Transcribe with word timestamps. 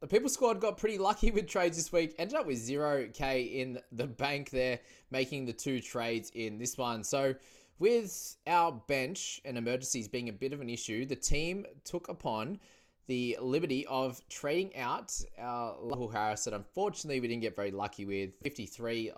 The 0.00 0.06
People 0.06 0.30
Squad 0.30 0.60
got 0.60 0.78
pretty 0.78 0.96
lucky 0.96 1.30
with 1.30 1.46
trades 1.46 1.76
this 1.76 1.92
week. 1.92 2.14
Ended 2.18 2.34
up 2.34 2.46
with 2.46 2.58
0k 2.58 3.54
in 3.54 3.78
the 3.92 4.06
bank 4.06 4.48
there, 4.48 4.78
making 5.10 5.44
the 5.44 5.52
two 5.52 5.78
trades 5.82 6.30
in 6.34 6.58
this 6.58 6.78
one. 6.78 7.04
So, 7.04 7.34
with 7.78 8.36
our 8.46 8.72
bench 8.72 9.42
and 9.44 9.58
emergencies 9.58 10.08
being 10.08 10.30
a 10.30 10.32
bit 10.32 10.54
of 10.54 10.62
an 10.62 10.70
issue, 10.70 11.04
the 11.04 11.16
team 11.16 11.66
took 11.84 12.08
upon 12.08 12.60
the 13.08 13.36
liberty 13.42 13.86
of 13.88 14.26
trading 14.30 14.74
out 14.74 15.12
our 15.38 15.74
Rahul 15.76 16.10
Harris 16.10 16.44
that 16.44 16.54
unfortunately 16.54 17.20
we 17.20 17.28
didn't 17.28 17.42
get 17.42 17.54
very 17.54 17.70
lucky 17.70 18.06
with. 18.06 18.30
53 18.42 19.12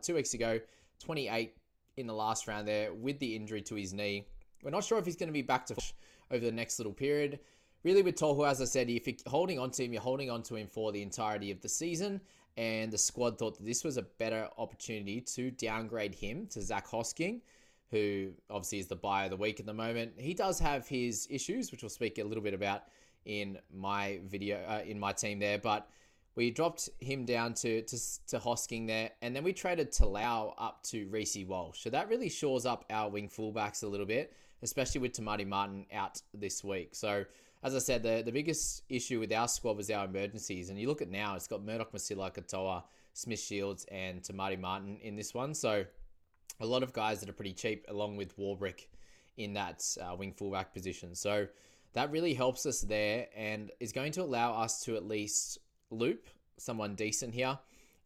two 0.00 0.14
weeks 0.14 0.32
ago, 0.32 0.58
28 1.00 1.54
in 1.98 2.06
the 2.06 2.14
last 2.14 2.48
round 2.48 2.66
there 2.66 2.94
with 2.94 3.18
the 3.18 3.36
injury 3.36 3.60
to 3.62 3.74
his 3.74 3.92
knee. 3.92 4.26
We're 4.62 4.70
not 4.70 4.84
sure 4.84 4.98
if 4.98 5.04
he's 5.04 5.16
going 5.16 5.28
to 5.28 5.32
be 5.32 5.42
back 5.42 5.66
to 5.66 5.76
over 6.30 6.42
the 6.42 6.52
next 6.52 6.78
little 6.78 6.92
period 6.92 7.38
really 7.84 8.02
with 8.02 8.16
Tohu, 8.16 8.48
as 8.48 8.60
I 8.60 8.64
said, 8.64 8.88
if 8.90 9.06
you're 9.06 9.16
holding 9.26 9.58
on 9.58 9.70
to 9.72 9.84
him, 9.84 9.92
you're 9.92 10.02
holding 10.02 10.30
on 10.30 10.42
to 10.44 10.56
him 10.56 10.66
for 10.66 10.92
the 10.92 11.02
entirety 11.02 11.50
of 11.50 11.60
the 11.60 11.68
season. 11.68 12.20
And 12.56 12.92
the 12.92 12.98
squad 12.98 13.38
thought 13.38 13.56
that 13.56 13.64
this 13.64 13.82
was 13.82 13.96
a 13.96 14.02
better 14.02 14.48
opportunity 14.58 15.20
to 15.22 15.50
downgrade 15.52 16.14
him 16.14 16.46
to 16.48 16.60
Zac 16.60 16.86
Hosking, 16.86 17.40
who 17.90 18.32
obviously 18.50 18.78
is 18.78 18.88
the 18.88 18.96
buy 18.96 19.24
of 19.24 19.30
the 19.30 19.36
week 19.36 19.58
at 19.58 19.66
the 19.66 19.72
moment. 19.72 20.12
He 20.18 20.34
does 20.34 20.58
have 20.58 20.86
his 20.86 21.26
issues, 21.30 21.70
which 21.70 21.82
we'll 21.82 21.88
speak 21.88 22.18
a 22.18 22.24
little 22.24 22.42
bit 22.42 22.52
about 22.52 22.82
in 23.24 23.58
my 23.74 24.20
video, 24.26 24.58
uh, 24.68 24.82
in 24.86 24.98
my 24.98 25.12
team 25.12 25.38
there. 25.38 25.58
But 25.58 25.88
we 26.34 26.50
dropped 26.50 26.90
him 27.00 27.24
down 27.24 27.54
to, 27.54 27.82
to, 27.82 27.98
to 28.28 28.38
Hosking 28.38 28.86
there, 28.86 29.10
and 29.22 29.34
then 29.34 29.44
we 29.44 29.52
traded 29.52 29.92
Talau 29.92 30.54
up 30.58 30.82
to 30.84 31.06
Reece 31.08 31.44
Walsh. 31.46 31.80
So 31.80 31.90
that 31.90 32.08
really 32.08 32.28
shores 32.28 32.66
up 32.66 32.84
our 32.90 33.10
wing 33.10 33.28
fullbacks 33.28 33.82
a 33.82 33.86
little 33.86 34.06
bit, 34.06 34.34
especially 34.62 35.00
with 35.00 35.18
Maire 35.20 35.46
Martin 35.46 35.86
out 35.92 36.20
this 36.34 36.64
week. 36.64 36.94
So 36.94 37.24
as 37.62 37.76
I 37.76 37.78
said, 37.78 38.02
the, 38.02 38.22
the 38.24 38.32
biggest 38.32 38.82
issue 38.88 39.20
with 39.20 39.32
our 39.32 39.46
squad 39.46 39.76
was 39.76 39.90
our 39.90 40.04
emergencies. 40.04 40.68
And 40.68 40.78
you 40.78 40.88
look 40.88 41.02
at 41.02 41.10
now, 41.10 41.36
it's 41.36 41.46
got 41.46 41.64
Murdoch, 41.64 41.92
Masila, 41.92 42.34
Katoa, 42.34 42.82
Smith 43.12 43.40
Shields, 43.40 43.86
and 43.90 44.26
Maire 44.34 44.58
Martin 44.58 44.98
in 45.00 45.14
this 45.14 45.32
one. 45.32 45.54
So 45.54 45.84
a 46.60 46.66
lot 46.66 46.82
of 46.82 46.92
guys 46.92 47.20
that 47.20 47.28
are 47.28 47.34
pretty 47.34 47.52
cheap, 47.52 47.84
along 47.88 48.16
with 48.16 48.36
Warbrick 48.36 48.86
in 49.36 49.52
that 49.54 49.84
uh, 50.00 50.16
wing 50.16 50.32
fullback 50.32 50.74
position. 50.74 51.14
So 51.14 51.46
that 51.92 52.10
really 52.10 52.34
helps 52.34 52.66
us 52.66 52.80
there 52.80 53.28
and 53.36 53.70
is 53.78 53.92
going 53.92 54.12
to 54.12 54.22
allow 54.22 54.54
us 54.54 54.82
to 54.84 54.96
at 54.96 55.06
least 55.06 55.58
loop 55.90 56.28
someone 56.58 56.96
decent 56.96 57.32
here 57.32 57.58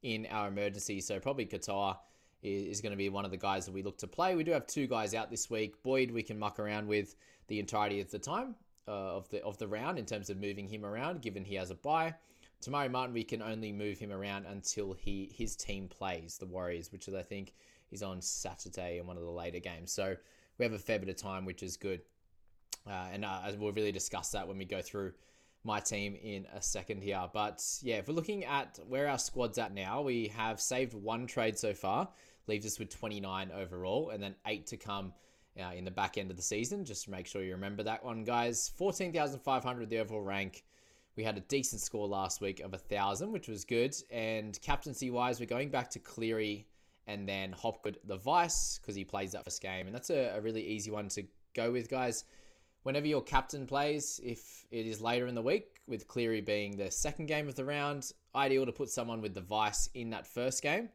in 0.02 0.26
our 0.30 0.48
emergency. 0.48 1.00
So 1.00 1.18
probably 1.18 1.46
Katoa 1.46 1.96
is 2.42 2.80
going 2.82 2.92
to 2.92 2.96
be 2.96 3.08
one 3.08 3.24
of 3.24 3.30
the 3.30 3.36
guys 3.38 3.64
that 3.64 3.72
we 3.72 3.82
look 3.82 3.98
to 3.98 4.06
play. 4.06 4.34
We 4.34 4.44
do 4.44 4.52
have 4.52 4.66
two 4.66 4.86
guys 4.86 5.14
out 5.14 5.30
this 5.30 5.48
week. 5.48 5.82
Boyd 5.82 6.10
we 6.10 6.22
can 6.22 6.38
muck 6.38 6.58
around 6.58 6.86
with 6.86 7.16
the 7.48 7.58
entirety 7.58 8.00
of 8.00 8.10
the 8.10 8.18
time 8.18 8.54
uh, 8.88 9.16
of 9.16 9.28
the 9.30 9.42
of 9.42 9.58
the 9.58 9.68
round 9.68 9.98
in 9.98 10.06
terms 10.06 10.30
of 10.30 10.38
moving 10.38 10.68
him 10.68 10.84
around, 10.84 11.22
given 11.22 11.44
he 11.44 11.54
has 11.56 11.70
a 11.70 11.74
bye. 11.74 12.14
Te 12.60 12.70
Maire 12.70 12.88
Martin, 12.88 13.12
we 13.12 13.24
can 13.24 13.42
only 13.42 13.72
move 13.72 13.98
him 13.98 14.12
around 14.12 14.46
until 14.46 14.92
he 14.92 15.30
his 15.34 15.56
team 15.56 15.88
plays 15.88 16.38
the 16.38 16.46
Warriors, 16.46 16.90
which 16.92 17.08
is 17.08 17.14
I 17.14 17.22
think 17.22 17.54
is 17.90 18.02
on 18.02 18.20
Saturday 18.20 18.98
in 18.98 19.06
one 19.06 19.16
of 19.16 19.22
the 19.22 19.30
later 19.30 19.58
games. 19.58 19.92
So 19.92 20.16
we 20.58 20.64
have 20.64 20.72
a 20.72 20.78
fair 20.78 20.98
bit 20.98 21.08
of 21.08 21.16
time, 21.16 21.44
which 21.44 21.62
is 21.62 21.76
good. 21.76 22.00
Uh, 22.86 23.08
and 23.12 23.24
uh, 23.24 23.40
we'll 23.58 23.72
really 23.72 23.92
discuss 23.92 24.30
that 24.30 24.46
when 24.46 24.58
we 24.58 24.64
go 24.64 24.80
through 24.80 25.12
my 25.64 25.80
team 25.80 26.16
in 26.22 26.46
a 26.54 26.62
second 26.62 27.02
here. 27.02 27.28
But 27.32 27.62
yeah, 27.82 27.96
if 27.96 28.08
we're 28.08 28.14
looking 28.14 28.44
at 28.44 28.78
where 28.88 29.08
our 29.08 29.18
squad's 29.18 29.58
at 29.58 29.74
now, 29.74 30.02
we 30.02 30.28
have 30.28 30.60
saved 30.60 30.94
one 30.94 31.26
trade 31.26 31.58
so 31.58 31.74
far, 31.74 32.08
leaves 32.46 32.64
us 32.64 32.78
with 32.78 32.96
29 32.96 33.50
overall, 33.52 34.10
and 34.10 34.22
then 34.22 34.36
eight 34.46 34.68
to 34.68 34.76
come 34.76 35.12
uh, 35.60 35.72
in 35.74 35.84
the 35.84 35.90
back 35.90 36.18
end 36.18 36.30
of 36.30 36.36
the 36.36 36.42
season. 36.42 36.84
Just 36.84 37.04
to 37.04 37.10
make 37.10 37.26
sure 37.26 37.42
you 37.42 37.52
remember 37.52 37.82
that 37.82 38.04
one, 38.04 38.24
guys. 38.24 38.72
14,500 38.76 39.88
the 39.88 39.98
overall 39.98 40.22
rank. 40.22 40.64
We 41.16 41.24
had 41.24 41.38
a 41.38 41.40
decent 41.40 41.80
score 41.80 42.06
last 42.06 42.40
week 42.40 42.60
of 42.60 42.72
1,000, 42.72 43.32
which 43.32 43.48
was 43.48 43.64
good. 43.64 43.96
And 44.10 44.60
captaincy 44.60 45.10
wise, 45.10 45.40
we're 45.40 45.46
going 45.46 45.70
back 45.70 45.90
to 45.90 45.98
Cleary 45.98 46.66
and 47.06 47.28
then 47.28 47.52
Hopgood 47.52 47.98
the 48.04 48.16
Vice 48.16 48.78
because 48.78 48.94
he 48.94 49.04
plays 49.04 49.32
that 49.32 49.44
first 49.44 49.62
game. 49.62 49.86
And 49.86 49.94
that's 49.94 50.10
a, 50.10 50.34
a 50.36 50.40
really 50.40 50.62
easy 50.62 50.90
one 50.90 51.08
to 51.10 51.24
go 51.54 51.72
with, 51.72 51.88
guys. 51.88 52.24
Whenever 52.82 53.06
your 53.06 53.22
captain 53.22 53.66
plays, 53.66 54.20
if 54.22 54.64
it 54.70 54.86
is 54.86 55.00
later 55.00 55.26
in 55.26 55.34
the 55.34 55.42
week, 55.42 55.80
with 55.88 56.06
Cleary 56.06 56.40
being 56.40 56.76
the 56.76 56.90
second 56.90 57.26
game 57.26 57.48
of 57.48 57.54
the 57.54 57.64
round, 57.64 58.12
ideal 58.34 58.66
to 58.66 58.72
put 58.72 58.90
someone 58.90 59.20
with 59.20 59.34
the 59.34 59.40
Vice 59.40 59.88
in 59.94 60.10
that 60.10 60.26
first 60.26 60.62
game, 60.62 60.88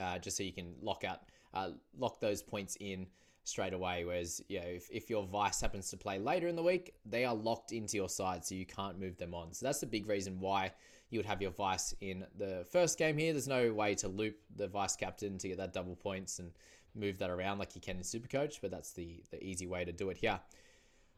uh, 0.00 0.18
just 0.18 0.36
so 0.36 0.42
you 0.42 0.52
can 0.52 0.74
lock 0.80 1.04
out, 1.04 1.20
uh, 1.52 1.70
lock 1.98 2.20
those 2.20 2.42
points 2.42 2.76
in 2.80 3.06
straight 3.44 3.74
away. 3.74 4.04
Whereas, 4.04 4.42
you 4.48 4.60
know, 4.60 4.66
if, 4.66 4.88
if 4.90 5.08
your 5.08 5.24
vice 5.24 5.60
happens 5.60 5.90
to 5.90 5.96
play 5.96 6.18
later 6.18 6.48
in 6.48 6.56
the 6.56 6.62
week, 6.62 6.94
they 7.06 7.24
are 7.24 7.34
locked 7.34 7.72
into 7.72 7.96
your 7.96 8.08
side, 8.08 8.44
so 8.44 8.54
you 8.54 8.66
can't 8.66 8.98
move 8.98 9.16
them 9.16 9.34
on. 9.34 9.52
So 9.52 9.66
that's 9.66 9.80
the 9.80 9.86
big 9.86 10.08
reason 10.08 10.40
why 10.40 10.72
you 11.10 11.18
would 11.18 11.26
have 11.26 11.40
your 11.40 11.52
vice 11.52 11.94
in 12.00 12.24
the 12.36 12.66
first 12.70 12.98
game 12.98 13.16
here. 13.16 13.32
There's 13.32 13.46
no 13.46 13.72
way 13.72 13.94
to 13.96 14.08
loop 14.08 14.36
the 14.56 14.66
vice 14.66 14.96
captain 14.96 15.38
to 15.38 15.48
get 15.48 15.58
that 15.58 15.72
double 15.72 15.94
points 15.94 16.38
and 16.38 16.50
move 16.94 17.18
that 17.18 17.30
around 17.30 17.58
like 17.58 17.74
you 17.74 17.80
can 17.80 17.96
in 17.96 18.02
Supercoach, 18.02 18.60
but 18.60 18.70
that's 18.70 18.92
the, 18.92 19.22
the 19.30 19.42
easy 19.44 19.66
way 19.66 19.84
to 19.84 19.92
do 19.92 20.10
it 20.10 20.16
here. 20.16 20.40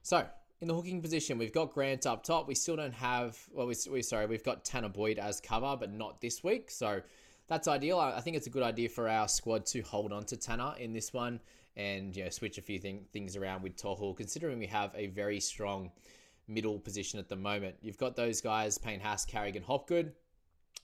So, 0.02 0.26
in 0.60 0.68
the 0.68 0.74
hooking 0.74 1.02
position, 1.02 1.36
we've 1.38 1.52
got 1.52 1.72
Grant 1.72 2.06
up 2.06 2.22
top. 2.22 2.48
We 2.48 2.54
still 2.54 2.76
don't 2.76 2.94
have, 2.94 3.38
well, 3.52 3.66
we, 3.66 3.74
we 3.90 4.02
sorry, 4.02 4.26
we've 4.26 4.44
got 4.44 4.64
Tanah 4.64 4.92
Boyd 4.92 5.18
as 5.18 5.40
cover, 5.40 5.76
but 5.78 5.92
not 5.92 6.20
this 6.20 6.42
week. 6.42 6.70
So 6.70 7.02
that's 7.46 7.68
ideal. 7.68 7.98
I, 7.98 8.12
I 8.12 8.20
think 8.20 8.36
it's 8.36 8.46
a 8.46 8.50
good 8.50 8.62
idea 8.62 8.88
for 8.88 9.06
our 9.08 9.28
squad 9.28 9.66
to 9.66 9.82
hold 9.82 10.12
on 10.12 10.24
to 10.24 10.36
Tanah 10.36 10.78
in 10.78 10.94
this 10.94 11.12
one 11.12 11.40
and 11.76 12.16
you 12.16 12.24
know 12.24 12.30
switch 12.30 12.58
a 12.58 12.62
few 12.62 12.78
thing, 12.78 13.04
things 13.12 13.36
around 13.36 13.62
with 13.62 13.76
Tohu, 13.76 14.16
considering 14.16 14.58
we 14.58 14.66
have 14.66 14.90
a 14.94 15.08
very 15.08 15.40
strong 15.40 15.90
middle 16.48 16.78
position 16.78 17.18
at 17.18 17.28
the 17.28 17.36
moment. 17.36 17.76
You've 17.80 17.98
got 17.98 18.16
those 18.16 18.40
guys, 18.40 18.78
Payne 18.78 19.00
Haas, 19.00 19.24
Carrigan, 19.24 19.62
Hopgood, 19.62 20.12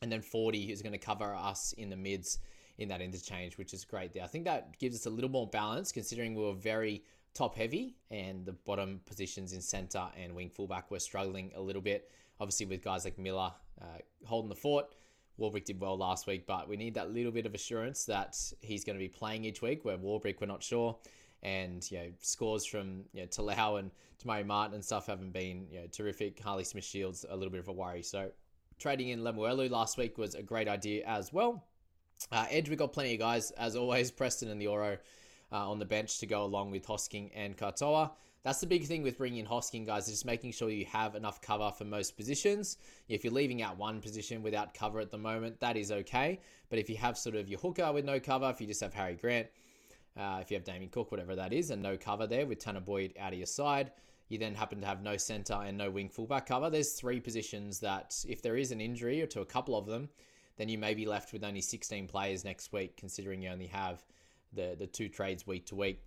and 0.00 0.10
then 0.10 0.20
40 0.20 0.66
who's 0.66 0.82
going 0.82 0.92
to 0.92 0.98
cover 0.98 1.34
us 1.34 1.72
in 1.78 1.88
the 1.88 1.96
mids 1.96 2.38
in 2.78 2.88
that 2.88 3.00
interchange, 3.00 3.58
which 3.58 3.74
is 3.74 3.84
great 3.84 4.12
there. 4.12 4.24
I 4.24 4.26
think 4.26 4.44
that 4.44 4.78
gives 4.78 4.96
us 4.96 5.06
a 5.06 5.10
little 5.10 5.30
more 5.30 5.46
balance 5.46 5.92
considering 5.92 6.34
we 6.34 6.42
were 6.42 6.54
very 6.54 7.04
top 7.34 7.54
heavy 7.54 7.96
and 8.10 8.44
the 8.44 8.52
bottom 8.52 9.00
positions 9.06 9.52
in 9.52 9.60
centre 9.60 10.06
and 10.20 10.34
wing 10.34 10.50
fullback 10.50 10.90
were 10.90 10.98
struggling 10.98 11.52
a 11.54 11.60
little 11.60 11.82
bit. 11.82 12.10
Obviously, 12.40 12.66
with 12.66 12.82
guys 12.82 13.04
like 13.04 13.18
Miller 13.18 13.52
uh, 13.80 13.98
holding 14.24 14.48
the 14.48 14.54
fort, 14.54 14.94
Warbrick 15.40 15.64
did 15.64 15.80
well 15.80 15.96
last 15.96 16.26
week, 16.26 16.46
but 16.46 16.68
we 16.68 16.76
need 16.76 16.94
that 16.94 17.12
little 17.12 17.32
bit 17.32 17.46
of 17.46 17.54
assurance 17.54 18.04
that 18.04 18.36
he's 18.60 18.84
going 18.84 18.96
to 18.96 19.02
be 19.02 19.08
playing 19.08 19.44
each 19.44 19.62
week. 19.62 19.84
Where 19.84 19.96
Warbrick, 19.96 20.40
we're 20.40 20.46
not 20.46 20.62
sure, 20.62 20.96
and 21.42 21.88
you 21.90 21.98
know 21.98 22.06
scores 22.20 22.64
from 22.64 23.04
you 23.12 23.22
know 23.22 23.26
Talau 23.26 23.78
and 23.78 23.90
Te 24.18 24.28
Maire 24.28 24.44
Martin 24.44 24.74
and 24.74 24.84
stuff 24.84 25.06
haven't 25.06 25.32
been 25.32 25.66
you 25.70 25.80
know 25.80 25.86
terrific. 25.90 26.40
Harley 26.40 26.64
Smith 26.64 26.84
Shields 26.84 27.24
a 27.28 27.36
little 27.36 27.50
bit 27.50 27.60
of 27.60 27.68
a 27.68 27.72
worry. 27.72 28.02
So 28.02 28.30
trading 28.78 29.08
in 29.08 29.20
Lemuelu 29.20 29.70
last 29.70 29.96
week 29.96 30.18
was 30.18 30.34
a 30.34 30.42
great 30.42 30.68
idea 30.68 31.04
as 31.06 31.32
well. 31.32 31.64
Uh, 32.30 32.46
Edge, 32.50 32.68
we 32.68 32.76
got 32.76 32.92
plenty 32.92 33.14
of 33.14 33.20
guys 33.20 33.50
as 33.52 33.76
always. 33.76 34.10
Preston 34.12 34.50
and 34.50 34.60
the 34.60 34.66
Oro 34.66 34.98
uh, 35.50 35.70
on 35.70 35.78
the 35.78 35.84
bench 35.84 36.18
to 36.18 36.26
go 36.26 36.44
along 36.44 36.70
with 36.70 36.86
Hosking 36.86 37.30
and 37.34 37.56
Katoa. 37.56 38.10
That's 38.44 38.58
the 38.58 38.66
big 38.66 38.86
thing 38.86 39.04
with 39.04 39.18
bringing 39.18 39.38
in 39.38 39.46
Hosking, 39.46 39.86
guys, 39.86 40.08
is 40.08 40.14
just 40.14 40.26
making 40.26 40.50
sure 40.50 40.68
you 40.68 40.84
have 40.86 41.14
enough 41.14 41.40
cover 41.40 41.70
for 41.70 41.84
most 41.84 42.16
positions. 42.16 42.76
If 43.08 43.22
you're 43.22 43.32
leaving 43.32 43.62
out 43.62 43.78
one 43.78 44.00
position 44.00 44.42
without 44.42 44.74
cover 44.74 44.98
at 44.98 45.12
the 45.12 45.18
moment, 45.18 45.60
that 45.60 45.76
is 45.76 45.92
okay. 45.92 46.40
But 46.68 46.80
if 46.80 46.90
you 46.90 46.96
have 46.96 47.16
sort 47.16 47.36
of 47.36 47.48
your 47.48 47.60
hooker 47.60 47.92
with 47.92 48.04
no 48.04 48.18
cover, 48.18 48.50
if 48.50 48.60
you 48.60 48.66
just 48.66 48.80
have 48.80 48.94
Harry 48.94 49.14
Grant, 49.14 49.46
uh, 50.16 50.38
if 50.40 50.50
you 50.50 50.56
have 50.56 50.64
Damien 50.64 50.90
Cook, 50.90 51.12
whatever 51.12 51.36
that 51.36 51.52
is, 51.52 51.70
and 51.70 51.80
no 51.80 51.96
cover 51.96 52.26
there 52.26 52.44
with 52.44 52.58
Tanah 52.58 52.84
Boyd 52.84 53.14
out 53.16 53.32
of 53.32 53.38
your 53.38 53.46
side, 53.46 53.92
you 54.28 54.38
then 54.38 54.56
happen 54.56 54.80
to 54.80 54.86
have 54.88 55.02
no 55.02 55.16
center 55.16 55.54
and 55.54 55.78
no 55.78 55.88
wing 55.88 56.08
fullback 56.08 56.46
cover. 56.46 56.68
There's 56.68 56.94
three 56.94 57.20
positions 57.20 57.78
that, 57.78 58.24
if 58.28 58.42
there 58.42 58.56
is 58.56 58.72
an 58.72 58.80
injury 58.80 59.22
or 59.22 59.26
to 59.26 59.42
a 59.42 59.46
couple 59.46 59.78
of 59.78 59.86
them, 59.86 60.08
then 60.56 60.68
you 60.68 60.78
may 60.78 60.94
be 60.94 61.06
left 61.06 61.32
with 61.32 61.44
only 61.44 61.60
16 61.60 62.08
players 62.08 62.44
next 62.44 62.72
week, 62.72 62.96
considering 62.96 63.40
you 63.40 63.50
only 63.50 63.68
have 63.68 64.04
the, 64.52 64.74
the 64.76 64.86
two 64.86 65.08
trades 65.08 65.46
week 65.46 65.66
to 65.66 65.76
week. 65.76 66.02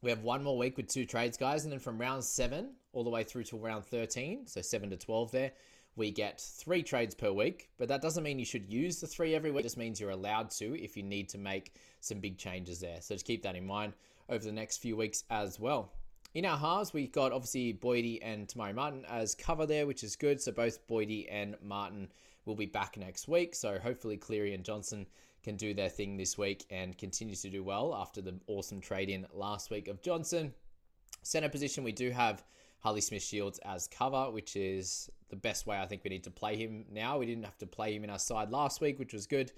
We 0.00 0.10
have 0.10 0.22
one 0.22 0.44
more 0.44 0.56
week 0.56 0.76
with 0.76 0.86
two 0.86 1.04
trades, 1.04 1.36
guys, 1.36 1.64
and 1.64 1.72
then 1.72 1.80
from 1.80 1.98
round 1.98 2.22
seven 2.22 2.70
all 2.92 3.04
the 3.04 3.10
way 3.10 3.24
through 3.24 3.44
to 3.44 3.56
round 3.56 3.84
13, 3.84 4.46
so 4.46 4.62
7 4.62 4.90
to 4.90 4.96
12 4.96 5.32
there, 5.32 5.52
we 5.96 6.10
get 6.10 6.40
three 6.40 6.82
trades 6.82 7.14
per 7.14 7.32
week. 7.32 7.68
But 7.78 7.88
that 7.88 8.00
doesn't 8.00 8.22
mean 8.22 8.38
you 8.38 8.44
should 8.44 8.72
use 8.72 9.00
the 9.00 9.06
three 9.06 9.34
every 9.34 9.50
week, 9.50 9.60
it 9.60 9.64
just 9.64 9.76
means 9.76 10.00
you're 10.00 10.10
allowed 10.10 10.50
to 10.52 10.80
if 10.80 10.96
you 10.96 11.02
need 11.02 11.28
to 11.30 11.38
make 11.38 11.74
some 12.00 12.20
big 12.20 12.38
changes 12.38 12.80
there. 12.80 13.00
So 13.00 13.14
just 13.14 13.26
keep 13.26 13.42
that 13.42 13.56
in 13.56 13.66
mind 13.66 13.92
over 14.28 14.44
the 14.44 14.52
next 14.52 14.78
few 14.78 14.96
weeks 14.96 15.24
as 15.30 15.58
well. 15.58 15.92
In 16.34 16.44
our 16.44 16.58
halves, 16.58 16.92
we 16.92 17.08
got 17.08 17.32
obviously 17.32 17.72
Boydie 17.72 18.20
and 18.22 18.48
Te 18.48 18.58
Maire 18.58 18.74
Martin 18.74 19.04
as 19.06 19.34
cover 19.34 19.66
there, 19.66 19.86
which 19.86 20.04
is 20.04 20.14
good. 20.14 20.40
So 20.40 20.52
both 20.52 20.86
Boydie 20.86 21.26
and 21.30 21.56
Martin 21.62 22.08
will 22.44 22.54
be 22.54 22.66
back 22.66 22.96
next 22.96 23.28
week. 23.28 23.54
So 23.54 23.78
hopefully 23.78 24.16
Cleary 24.16 24.54
and 24.54 24.64
Johnson 24.64 25.06
can 25.42 25.56
do 25.56 25.74
their 25.74 25.88
thing 25.88 26.16
this 26.16 26.36
week 26.36 26.64
and 26.70 26.96
continue 26.98 27.34
to 27.36 27.50
do 27.50 27.62
well 27.62 27.94
after 27.94 28.20
the 28.20 28.34
awesome 28.46 28.80
trade 28.80 29.08
in 29.08 29.26
last 29.32 29.70
week 29.70 29.88
of 29.88 30.02
Johnson. 30.02 30.52
Center 31.22 31.48
position, 31.48 31.84
we 31.84 31.92
do 31.92 32.10
have 32.10 32.44
Harley 32.80 33.00
Smith 33.00 33.22
Shields 33.22 33.58
as 33.64 33.86
cover, 33.86 34.30
which 34.30 34.56
is 34.56 35.10
the 35.30 35.36
best 35.36 35.66
way 35.66 35.78
I 35.78 35.86
think 35.86 36.04
we 36.04 36.10
need 36.10 36.24
to 36.24 36.30
play 36.30 36.56
him 36.56 36.84
now. 36.90 37.18
We 37.18 37.26
didn't 37.26 37.44
have 37.44 37.58
to 37.58 37.66
play 37.66 37.94
him 37.94 38.04
in 38.04 38.10
our 38.10 38.18
side 38.18 38.50
last 38.50 38.80
week, 38.80 38.98
which 38.98 39.12
was 39.12 39.26
good. 39.26 39.52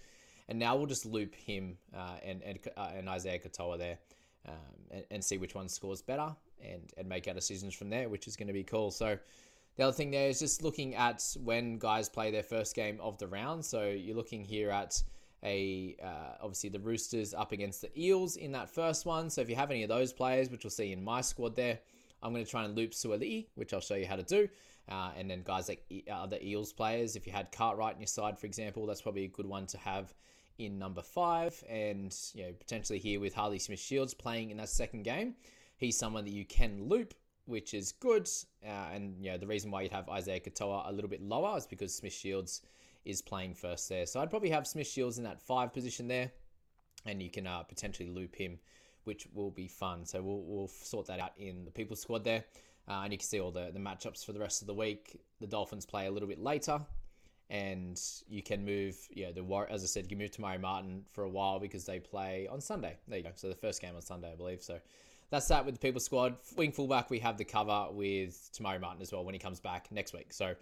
And 0.49 0.59
now 0.59 0.75
we'll 0.77 0.87
just 0.87 1.07
loop 1.07 1.35
him 1.35 1.77
uh, 1.95 2.17
and, 2.25 2.43
and, 2.43 2.59
uh, 2.77 2.91
and 2.97 3.09
Isaiah 3.09 3.39
Katoa 3.39 3.79
there 3.79 3.99
um, 4.49 4.55
and, 4.91 5.05
and, 5.11 5.25
see 5.25 5.39
which 5.39 5.55
one 5.55 5.69
scores 5.69 6.03
better 6.03 6.35
and, 6.61 6.93
and 6.97 7.09
make 7.09 7.29
our 7.29 7.35
decisions 7.35 7.73
from 7.73 7.89
there, 7.89 8.09
which 8.09 8.27
is 8.27 8.37
going 8.37 8.49
to 8.49 8.53
be 8.53 8.65
cool. 8.65 8.91
So 8.91 9.17
the 9.77 9.85
other 9.85 9.93
thing 9.93 10.11
there 10.11 10.29
is 10.29 10.41
just 10.41 10.63
looking 10.63 10.95
at 10.97 11.25
when 11.43 11.79
guys 11.79 12.09
play 12.09 12.33
their 12.33 12.43
first 12.43 12.75
game 12.75 12.99
of 13.01 13.17
the 13.19 13.29
round. 13.29 13.65
So 13.65 13.91
you're 13.91 14.17
looking 14.17 14.45
here 14.45 14.71
at 14.71 15.01
a 15.43 15.97
uh, 16.03 16.37
obviously 16.43 16.71
the 16.71 16.81
Roosters 16.81 17.33
up 17.35 17.53
against 17.53 17.81
the 17.81 18.01
Eels 18.01 18.37
in 18.37 18.53
that 18.53 18.69
first 18.69 19.07
one. 19.07 19.31
So 19.31 19.41
if 19.41 19.49
you 19.49 19.57
have 19.57 19.71
any 19.71 19.83
of 19.83 19.89
those 19.89 20.13
players, 20.13 20.51
which 20.51 20.65
we'll 20.65 20.71
see 20.71 20.93
in 20.93 21.03
my 21.03 21.21
squad 21.21 21.57
there, 21.57 21.79
I'm 22.23 22.33
going 22.33 22.45
to 22.45 22.51
try 22.51 22.65
and 22.65 22.77
loop 22.77 22.93
Suaalii, 22.93 23.47
which 23.55 23.73
I'll 23.73 23.81
show 23.81 23.95
you 23.95 24.07
how 24.07 24.17
to 24.17 24.23
do. 24.23 24.49
Uh, 24.89 25.11
and 25.17 25.31
then 25.31 25.43
guys 25.43 25.69
like 25.69 25.85
other 26.11 26.39
Eels 26.43 26.73
players, 26.73 27.17
if 27.17 27.27
you 27.27 27.33
had 27.33 27.53
Cartwright 27.53 27.95
in 27.95 28.01
your 28.01 28.09
side, 28.09 28.39
for 28.39 28.47
example, 28.47 28.87
that's 28.87 29.03
probably 29.03 29.25
a 29.25 29.29
good 29.29 29.47
one 29.47 29.67
to 29.69 29.79
have 29.79 30.13
in 30.59 30.79
number 30.79 31.03
five. 31.03 31.63
And 31.69 32.15
you 32.35 32.45
know 32.45 32.53
potentially 32.53 32.99
here 32.99 33.21
with 33.21 33.35
Harley 33.35 33.59
Smith 33.59 33.81
Shields 33.81 34.15
playing 34.15 34.51
in 34.51 34.57
that 34.59 34.69
second 34.69 35.05
game, 35.05 35.35
he's 35.77 35.97
someone 35.97 36.25
that 36.25 36.33
you 36.33 36.45
can 36.45 36.89
loop. 36.89 37.15
Which 37.47 37.75
is 37.75 37.91
good, 37.91 38.29
uh, 38.65 38.91
and 38.95 39.17
you 39.19 39.33
know 39.33 39.39
the 39.39 39.47
reason 39.47 39.73
why 39.73 39.83
you'd 39.83 39.91
have 39.91 40.09
Isaiah 40.09 40.39
Katoa 40.39 40.89
a 40.89 40.93
little 40.93 41.11
bit 41.11 41.21
lower 41.21 41.57
is 41.57 41.67
because 41.67 41.93
Smith 41.93 42.13
Shields 42.13 42.63
is 43.05 43.23
playing 43.23 43.55
first 43.55 43.89
there. 43.89 44.07
So 44.07 44.21
I'd 44.21 44.31
probably 44.31 44.51
have 44.51 44.67
Smith 44.67 44.87
Shields 44.87 45.19
in 45.19 45.25
that 45.25 45.41
five 45.41 45.73
position 45.73 46.09
there, 46.09 46.31
and 47.07 47.23
you 47.23 47.31
can 47.31 47.47
uh, 47.47 47.63
potentially 47.63 48.09
loop 48.09 48.35
him, 48.35 48.59
which 49.05 49.27
will 49.35 49.51
be 49.51 49.69
fun. 49.69 50.05
So 50.05 50.23
we'll, 50.23 50.43
we'll 50.43 50.69
sort 50.69 51.07
that 51.07 51.21
out 51.21 51.33
in 51.39 51.65
the 51.65 51.71
people 51.71 51.97
squad 51.97 52.25
there. 52.25 52.45
Uh, 52.89 53.03
and 53.05 53.13
you 53.13 53.19
can 53.19 53.27
see 53.27 53.41
all 53.41 53.51
the, 53.51 53.71
the 53.73 53.79
matchups 53.79 54.25
for 54.25 54.33
the 54.33 54.41
rest 54.41 54.63
of 54.63 54.67
the 54.67 54.75
week. 54.75 55.21
The 55.41 55.47
Dolphins 55.47 55.87
play 55.87 56.07
a 56.07 56.11
little 56.11 56.29
bit 56.29 56.41
later, 56.41 56.81
and 57.49 58.01
you 58.29 58.43
can 58.43 58.65
move, 58.65 58.97
yeah, 59.11 59.31
the 59.31 59.45
war. 59.45 59.69
As 59.71 59.83
I 59.83 59.87
said, 59.87 60.05
you 60.05 60.09
can 60.11 60.19
move 60.19 60.33
to 60.33 60.41
Maire 60.41 60.59
Martin 60.59 61.05
for 61.13 61.25
a 61.25 61.31
while 61.31 61.61
because 61.61 61.85
they 61.85 62.01
play 62.01 62.49
on 62.51 62.61
Sunday. 62.61 62.97
There 63.07 63.19
you 63.19 63.25
go. 63.25 63.31
So 63.37 63.49
the 63.49 63.55
first 63.55 63.81
game 63.81 63.95
on 63.95 64.03
Sunday, 64.03 64.33
I 64.33 64.37
believe. 64.37 64.63
So 64.63 64.79
that's 65.31 65.47
that 65.49 65.65
with 65.65 65.75
the 65.75 65.81
people 65.81 66.01
squad. 66.01 66.37
Wing 66.57 66.73
fullback, 66.73 67.11
we 67.11 67.21
have 67.21 67.39
the 67.39 67.45
cover 67.45 67.87
with 67.93 68.51
Te 68.53 68.63
Maire 68.63 68.81
Martin 68.81 69.03
as 69.03 69.13
well 69.13 69.25
when 69.25 69.35
he 69.35 69.39
comes 69.39 69.61
back 69.61 69.87
next 69.93 70.13
week. 70.13 70.33
So 70.33 70.55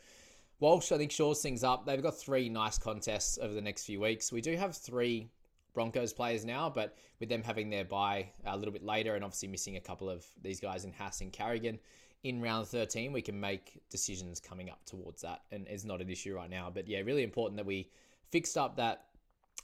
Walsh, 0.60 0.90
I 0.90 0.98
think, 0.98 1.12
shores 1.12 1.40
things 1.40 1.62
up. 1.62 1.86
They've 1.86 2.02
got 2.02 2.18
three 2.18 2.48
nice 2.48 2.78
contests 2.78 3.38
over 3.40 3.54
the 3.54 3.60
next 3.60 3.84
few 3.84 4.00
weeks. 4.00 4.32
We 4.32 4.40
do 4.40 4.56
have 4.56 4.76
three 4.76 5.30
Broncos 5.72 6.12
players 6.12 6.44
now, 6.44 6.68
but 6.68 6.96
with 7.20 7.28
them 7.28 7.42
having 7.42 7.70
their 7.70 7.84
bye 7.84 8.30
a 8.44 8.56
little 8.56 8.72
bit 8.72 8.82
later 8.82 9.14
and 9.14 9.24
obviously 9.24 9.48
missing 9.48 9.76
a 9.76 9.80
couple 9.80 10.10
of 10.10 10.26
these 10.42 10.58
guys 10.58 10.84
in 10.84 10.92
Haas 10.92 11.20
and 11.20 11.32
Carrigan 11.32 11.78
in 12.24 12.40
round 12.40 12.66
13, 12.66 13.12
we 13.12 13.22
can 13.22 13.38
make 13.38 13.80
decisions 13.90 14.40
coming 14.40 14.70
up 14.70 14.84
towards 14.84 15.22
that. 15.22 15.42
And 15.52 15.66
it's 15.68 15.84
not 15.84 16.00
an 16.00 16.10
issue 16.10 16.34
right 16.34 16.50
now. 16.50 16.70
But 16.72 16.88
yeah, 16.88 17.00
really 17.00 17.22
important 17.22 17.56
that 17.58 17.66
we 17.66 17.90
fixed 18.30 18.58
up 18.58 18.76
that 18.76 19.04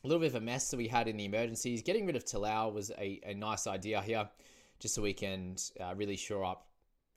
little 0.04 0.20
bit 0.20 0.28
of 0.28 0.36
a 0.36 0.40
mess 0.40 0.70
that 0.70 0.76
we 0.76 0.86
had 0.86 1.08
in 1.08 1.16
the 1.16 1.24
emergencies. 1.24 1.82
Getting 1.82 2.06
rid 2.06 2.14
of 2.14 2.24
Talau 2.24 2.72
was 2.72 2.90
a, 2.92 3.20
a 3.24 3.34
nice 3.34 3.66
idea 3.66 4.00
here, 4.02 4.28
just 4.78 4.94
so 4.94 5.02
we 5.02 5.12
can 5.12 5.56
uh, 5.80 5.94
really 5.96 6.16
shore 6.16 6.44
up 6.44 6.68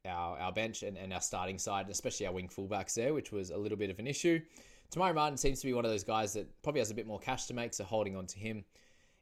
our, 0.07 0.37
our 0.39 0.51
bench 0.51 0.83
and, 0.83 0.97
and 0.97 1.13
our 1.13 1.21
starting 1.21 1.59
side, 1.59 1.89
especially 1.89 2.27
our 2.27 2.33
wing 2.33 2.47
fullbacks 2.47 2.93
there, 2.93 3.13
which 3.13 3.31
was 3.31 3.51
a 3.51 3.57
little 3.57 3.77
bit 3.77 3.89
of 3.89 3.99
an 3.99 4.07
issue. 4.07 4.39
Te 4.89 4.99
Maire 4.99 5.13
Martin 5.13 5.37
seems 5.37 5.59
to 5.59 5.67
be 5.67 5.73
one 5.73 5.85
of 5.85 5.91
those 5.91 6.03
guys 6.03 6.33
that 6.33 6.47
probably 6.63 6.79
has 6.79 6.91
a 6.91 6.95
bit 6.95 7.07
more 7.07 7.19
cash 7.19 7.45
to 7.47 7.53
make, 7.53 7.73
so 7.73 7.83
holding 7.83 8.15
on 8.15 8.25
to 8.27 8.39
him 8.39 8.63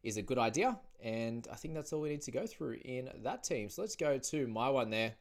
is 0.04 0.18
a 0.18 0.22
good 0.22 0.38
idea. 0.38 0.78
And 1.02 1.48
I 1.52 1.56
think 1.56 1.74
that's 1.74 1.92
all 1.92 2.02
we 2.02 2.10
need 2.10 2.22
to 2.22 2.32
go 2.32 2.46
through 2.46 2.78
in 2.86 3.10
that 3.24 3.44
team. 3.44 3.70
So 3.70 3.82
let's 3.82 3.96
go 3.96 4.18
to 4.18 4.48
my 4.48 4.70
one 4.70 4.90
there. 4.92 5.16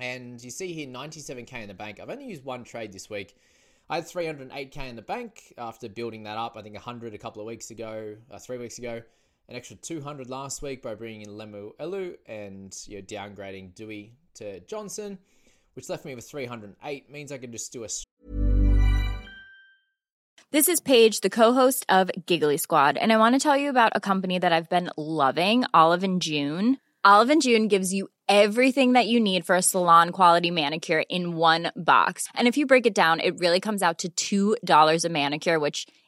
And 0.00 0.42
you 0.42 0.50
see 0.50 0.72
here 0.72 0.88
97k 0.88 1.54
in 1.54 1.68
the 1.68 1.74
bank. 1.74 2.00
I've 2.00 2.10
only 2.10 2.26
used 2.26 2.44
one 2.44 2.64
trade 2.64 2.92
this 2.92 3.08
week. 3.08 3.36
I 3.88 3.96
had 3.96 4.04
308k 4.04 4.88
in 4.88 4.96
the 4.96 5.02
bank 5.02 5.54
after 5.56 5.88
building 5.88 6.24
that 6.24 6.36
up. 6.36 6.56
I 6.56 6.62
think 6.62 6.74
100 6.74 7.14
a 7.14 7.18
couple 7.18 7.40
of 7.40 7.46
weeks 7.46 7.70
ago, 7.70 8.16
uh, 8.30 8.38
three 8.38 8.58
weeks 8.58 8.78
ago. 8.78 9.00
An 9.48 9.54
extra 9.54 9.76
200 9.76 10.28
last 10.28 10.60
week 10.60 10.82
by 10.82 10.96
bringing 10.96 11.22
in 11.22 11.28
Lemuelu 11.28 12.16
and 12.26 12.76
you 12.88 12.96
know, 12.96 13.02
downgrading 13.02 13.74
Doueihi 13.74 14.10
to 14.36 14.60
Johnson, 14.60 15.18
which 15.74 15.88
left 15.88 16.04
me 16.04 16.14
with 16.14 16.28
308. 16.28 17.10
Means 17.10 17.32
I 17.32 17.38
can 17.38 17.52
just 17.52 17.72
do 17.72 17.84
a. 17.84 17.88
This 20.52 20.68
is 20.68 20.80
Paige, 20.80 21.20
the 21.20 21.30
co-host 21.30 21.84
of 21.88 22.10
Giggly 22.24 22.56
Squad, 22.56 22.96
and 22.96 23.12
I 23.12 23.18
want 23.18 23.34
to 23.34 23.40
tell 23.40 23.56
you 23.56 23.68
about 23.68 23.92
a 23.94 24.00
company 24.00 24.38
that 24.38 24.52
I've 24.52 24.70
been 24.70 24.90
loving, 24.96 25.64
Olive 25.74 26.04
and 26.04 26.22
June. 26.22 26.78
Olive 27.04 27.30
and 27.30 27.42
June 27.42 27.68
gives 27.68 27.92
you 27.92 28.08
everything 28.28 28.92
that 28.92 29.06
you 29.06 29.20
need 29.20 29.44
for 29.44 29.54
a 29.54 29.62
salon 29.62 30.10
quality 30.10 30.50
manicure 30.50 31.04
in 31.08 31.36
one 31.36 31.70
box. 31.76 32.28
And 32.34 32.48
if 32.48 32.56
you 32.56 32.66
break 32.66 32.86
it 32.86 32.94
down, 32.94 33.20
it 33.20 33.38
really 33.38 33.60
comes 33.60 33.82
out 33.82 34.04
to 34.16 34.56
$2 34.64 35.04
a 35.04 35.08
manicure, 35.08 35.58
which 35.58 35.86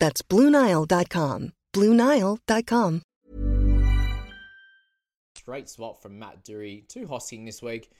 That's 0.00 0.22
BlueNile.com. 0.22 1.52
BlueNile.com. 1.72 3.02
Straight 5.36 5.68
swap 5.68 6.02
from 6.02 6.18
Matt 6.18 6.42
Doorey 6.44 6.84
to 6.88 7.06
Hosking 7.06 7.46
this 7.46 7.62
week. 7.62 7.90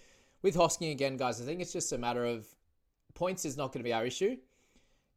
With 0.42 0.56
Hosking 0.56 0.90
again, 0.90 1.16
guys, 1.16 1.40
I 1.40 1.44
think 1.44 1.60
it's 1.60 1.72
just 1.72 1.92
a 1.92 1.98
matter 1.98 2.24
of 2.24 2.46
points 3.14 3.44
is 3.44 3.56
not 3.56 3.72
going 3.72 3.80
to 3.80 3.88
be 3.88 3.92
our 3.92 4.04
issue. 4.04 4.36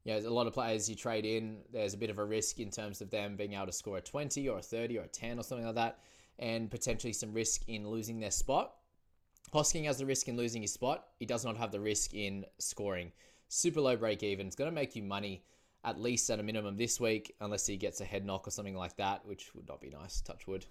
You 0.04 0.14
know, 0.14 0.20
a 0.20 0.30
lot 0.30 0.48
of 0.48 0.54
players 0.54 0.90
you 0.90 0.96
trade 0.96 1.26
in, 1.26 1.60
there's 1.72 1.94
a 1.94 1.98
bit 1.98 2.10
of 2.10 2.20
a 2.20 2.26
risk 2.26 2.60
in 2.60 2.70
terms 2.70 3.02
of 3.02 3.10
them 3.10 3.38
being 3.38 3.54
able 3.54 3.68
to 3.68 3.72
score 3.72 3.98
a 3.98 4.02
20 4.02 4.50
or 4.50 4.60
a 4.60 4.62
30 4.62 4.98
or 5.00 5.04
a 5.04 5.08
10 5.08 5.40
or 5.40 5.44
something 5.44 5.66
like 5.66 5.76
that, 5.76 6.00
and 6.40 6.70
potentially 6.70 7.14
some 7.14 7.34
risk 7.34 7.62
in 7.68 7.88
losing 7.88 8.20
their 8.20 8.32
spot. 8.32 8.74
Hosking 9.54 9.86
has 9.86 9.98
the 9.98 10.06
risk 10.06 10.28
in 10.28 10.36
losing 10.36 10.62
his 10.62 10.74
spot. 10.74 11.06
He 11.20 11.26
does 11.26 11.46
not 11.46 11.56
have 11.56 11.72
the 11.72 11.80
risk 11.80 12.14
in 12.14 12.46
scoring. 12.60 13.14
Super 13.48 13.80
low 13.80 13.96
break 13.96 14.24
even. 14.24 14.48
It's 14.48 14.56
going 14.56 14.70
to 14.70 14.76
make 14.76 14.96
you 14.96 15.04
money 15.04 15.44
at 15.84 16.00
least 16.00 16.30
at 16.30 16.40
a 16.40 16.44
minimum 16.44 16.78
this 16.78 17.00
week, 17.00 17.36
unless 17.42 17.66
he 17.66 17.78
gets 17.78 18.02
a 18.02 18.06
head 18.06 18.26
knock 18.26 18.48
or 18.48 18.52
something 18.52 18.76
like 18.76 18.96
that, 18.98 19.26
which 19.26 19.54
would 19.56 19.68
not 19.68 19.82
be 19.82 19.90
nice. 19.90 20.22
Touch 20.22 20.48
wood 20.48 20.66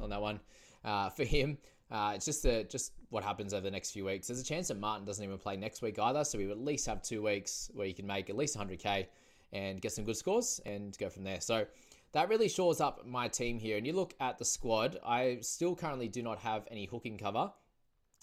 on 0.00 0.10
that 0.10 0.20
one 0.20 0.40
uh, 0.84 1.10
for 1.10 1.24
him. 1.24 1.58
Uh, 1.90 2.12
it's 2.16 2.24
just 2.24 2.44
a, 2.44 2.64
just 2.64 2.92
what 3.10 3.22
happens 3.22 3.54
over 3.54 3.62
the 3.62 3.70
next 3.70 3.92
few 3.92 4.04
weeks. 4.04 4.26
There's 4.26 4.40
a 4.40 4.44
chance 4.44 4.68
that 4.68 4.78
Martin 4.78 5.04
doesn't 5.04 5.22
even 5.22 5.38
play 5.38 5.56
next 5.56 5.82
week 5.82 5.98
either, 5.98 6.24
so 6.24 6.36
we 6.38 6.46
would 6.46 6.58
at 6.58 6.64
least 6.64 6.86
have 6.86 7.00
two 7.00 7.22
weeks 7.22 7.70
where 7.74 7.86
you 7.86 7.94
can 7.94 8.06
make 8.06 8.28
at 8.28 8.36
least 8.36 8.58
100k 8.58 9.06
and 9.52 9.80
get 9.80 9.92
some 9.92 10.04
good 10.04 10.16
scores 10.16 10.60
and 10.66 10.96
go 10.98 11.08
from 11.08 11.22
there. 11.22 11.40
So 11.40 11.66
that 12.12 12.28
really 12.28 12.48
shores 12.48 12.80
up 12.80 13.06
my 13.06 13.28
team 13.28 13.58
here. 13.58 13.76
And 13.76 13.86
you 13.86 13.92
look 13.92 14.14
at 14.20 14.38
the 14.38 14.44
squad, 14.44 14.98
I 15.06 15.38
still 15.42 15.76
currently 15.76 16.08
do 16.08 16.22
not 16.22 16.38
have 16.38 16.66
any 16.70 16.86
hooking 16.86 17.18
cover. 17.18 17.52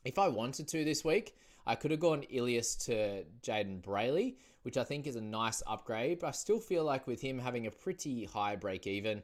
If 0.04 0.20
I 0.20 0.28
wanted 0.28 0.68
to 0.70 0.84
this 0.84 1.06
week, 1.06 1.36
I 1.66 1.76
could 1.76 1.92
have 1.92 2.00
gone 2.00 2.24
Ilias 2.24 2.76
to 2.86 3.24
Jayden 3.42 3.82
Brailey, 3.82 4.36
which 4.64 4.78
I 4.78 4.84
think 4.84 5.08
is 5.08 5.16
a 5.16 5.22
nice 5.22 5.64
upgrade, 5.68 6.20
but 6.20 6.28
I 6.28 6.32
still 6.32 6.60
feel 6.60 6.84
like 6.84 7.08
with 7.08 7.22
him 7.22 7.40
having 7.40 7.68
a 7.68 7.72
pretty 7.72 8.26
high 8.26 8.56
break 8.56 8.88
even, 8.88 9.24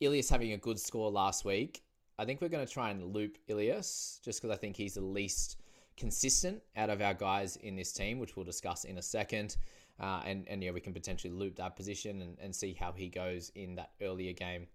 Ilias 0.00 0.28
having 0.28 0.52
a 0.52 0.56
good 0.56 0.78
score 0.78 1.10
last 1.10 1.44
week, 1.44 1.82
I 2.18 2.24
think 2.24 2.40
we're 2.40 2.48
going 2.48 2.66
to 2.66 2.72
try 2.72 2.90
and 2.90 3.14
loop 3.14 3.38
Ilias 3.48 4.20
just 4.24 4.40
because 4.40 4.54
I 4.54 4.58
think 4.58 4.76
he's 4.76 4.94
the 4.94 5.00
least 5.00 5.58
consistent 5.96 6.62
out 6.76 6.90
of 6.90 7.00
our 7.00 7.14
guys 7.14 7.56
in 7.56 7.76
this 7.76 7.92
team, 7.92 8.18
which 8.18 8.36
we'll 8.36 8.44
discuss 8.44 8.84
in 8.84 8.98
a 8.98 9.02
second. 9.02 9.56
Uh, 9.98 10.20
and, 10.26 10.46
and 10.48 10.62
yeah, 10.62 10.70
we 10.70 10.80
can 10.80 10.92
potentially 10.92 11.32
loop 11.32 11.56
that 11.56 11.76
position 11.76 12.20
and, 12.20 12.36
and 12.40 12.54
see 12.54 12.74
how 12.78 12.92
he 12.92 13.08
goes 13.08 13.50
in 13.54 13.74
that 13.76 13.92
earlier 14.02 14.32
game 14.32 14.66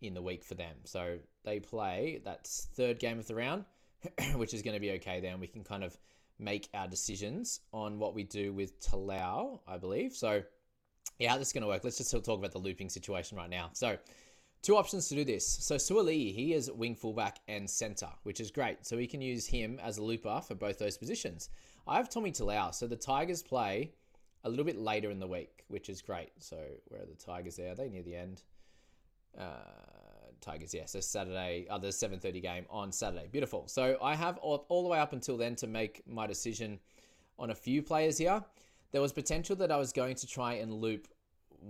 in 0.00 0.14
the 0.14 0.22
week 0.22 0.44
for 0.44 0.54
them. 0.54 0.76
So 0.84 1.18
they 1.44 1.60
play 1.60 2.20
that 2.24 2.46
third 2.46 2.98
game 2.98 3.18
of 3.18 3.26
the 3.26 3.34
round, 3.34 3.64
which 4.34 4.54
is 4.54 4.62
going 4.62 4.74
to 4.74 4.80
be 4.80 4.92
okay 4.92 5.20
then. 5.20 5.40
We 5.40 5.46
can 5.46 5.64
kind 5.64 5.82
of 5.82 5.96
make 6.38 6.68
our 6.74 6.86
decisions 6.86 7.60
on 7.72 7.98
what 7.98 8.14
we 8.14 8.24
do 8.24 8.52
with 8.52 8.80
Talau, 8.80 9.60
I 9.66 9.76
believe. 9.76 10.14
So 10.14 10.42
yeah, 11.18 11.36
this 11.36 11.48
is 11.48 11.52
going 11.52 11.62
to 11.62 11.68
work. 11.68 11.82
Let's 11.84 11.98
just 11.98 12.10
talk 12.10 12.38
about 12.38 12.52
the 12.52 12.58
looping 12.58 12.88
situation 12.88 13.36
right 13.36 13.50
now. 13.50 13.70
So 13.72 13.98
Two 14.60 14.76
options 14.76 15.08
to 15.08 15.14
do 15.14 15.24
this. 15.24 15.46
So 15.46 15.76
Suaalii, 15.76 16.34
he 16.34 16.52
is 16.52 16.70
wing 16.70 16.96
fullback 16.96 17.38
and 17.46 17.68
centre, 17.68 18.10
which 18.24 18.40
is 18.40 18.50
great. 18.50 18.84
So 18.84 18.96
we 18.96 19.06
can 19.06 19.22
use 19.22 19.46
him 19.46 19.78
as 19.82 19.98
a 19.98 20.02
looper 20.02 20.40
for 20.46 20.54
both 20.54 20.78
those 20.78 20.98
positions. 20.98 21.50
I 21.86 21.96
have 21.96 22.10
Tommy 22.10 22.32
Talau. 22.32 22.74
So 22.74 22.86
the 22.86 22.96
Tigers 22.96 23.42
play 23.42 23.92
a 24.44 24.50
little 24.50 24.64
bit 24.64 24.76
later 24.76 25.10
in 25.10 25.20
the 25.20 25.26
week, 25.26 25.64
which 25.68 25.88
is 25.88 26.02
great. 26.02 26.30
So 26.38 26.56
where 26.88 27.02
are 27.02 27.06
the 27.06 27.14
Tigers 27.14 27.56
there? 27.56 27.72
Are 27.72 27.74
they 27.76 27.88
near 27.88 28.02
the 28.02 28.16
end? 28.16 28.42
Uh, 29.38 29.44
Tigers, 30.40 30.74
yeah. 30.74 30.86
So 30.86 31.00
Saturday, 31.00 31.66
oh, 31.70 31.78
the 31.78 31.88
7.30 31.88 32.42
game 32.42 32.66
on 32.70 32.92
Saturday. 32.92 33.28
Beautiful. 33.30 33.64
So 33.66 33.96
I 34.02 34.14
have 34.14 34.38
all, 34.38 34.66
all 34.68 34.82
the 34.82 34.88
way 34.88 34.98
up 34.98 35.12
until 35.12 35.36
then 35.36 35.56
to 35.56 35.66
make 35.66 36.02
my 36.06 36.26
decision 36.26 36.78
on 37.38 37.50
a 37.50 37.54
few 37.54 37.82
players 37.82 38.18
here. 38.18 38.42
There 38.92 39.00
was 39.00 39.12
potential 39.12 39.56
that 39.56 39.70
I 39.70 39.76
was 39.76 39.92
going 39.92 40.16
to 40.16 40.26
try 40.26 40.54
and 40.54 40.72
loop 40.72 41.08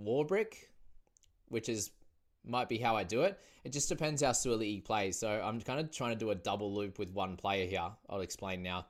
Warbrick, 0.03 0.53
which 1.49 1.69
is 1.69 1.91
might 2.45 2.69
be 2.69 2.77
how 2.77 2.95
I 2.95 3.03
do 3.03 3.21
it. 3.21 3.39
It 3.63 3.73
just 3.73 3.89
depends 3.89 4.21
how 4.21 4.31
Suaalii 4.31 4.83
plays. 4.83 5.19
So 5.19 5.29
I'm 5.29 5.59
kind 5.61 5.79
of 5.79 5.91
trying 5.91 6.13
to 6.13 6.19
do 6.19 6.31
a 6.31 6.35
double 6.35 6.73
loop 6.73 6.97
with 6.97 7.11
one 7.11 7.35
player 7.35 7.67
here. 7.67 7.89
I'll 8.09 8.21
explain 8.21 8.63
now. 8.63 8.85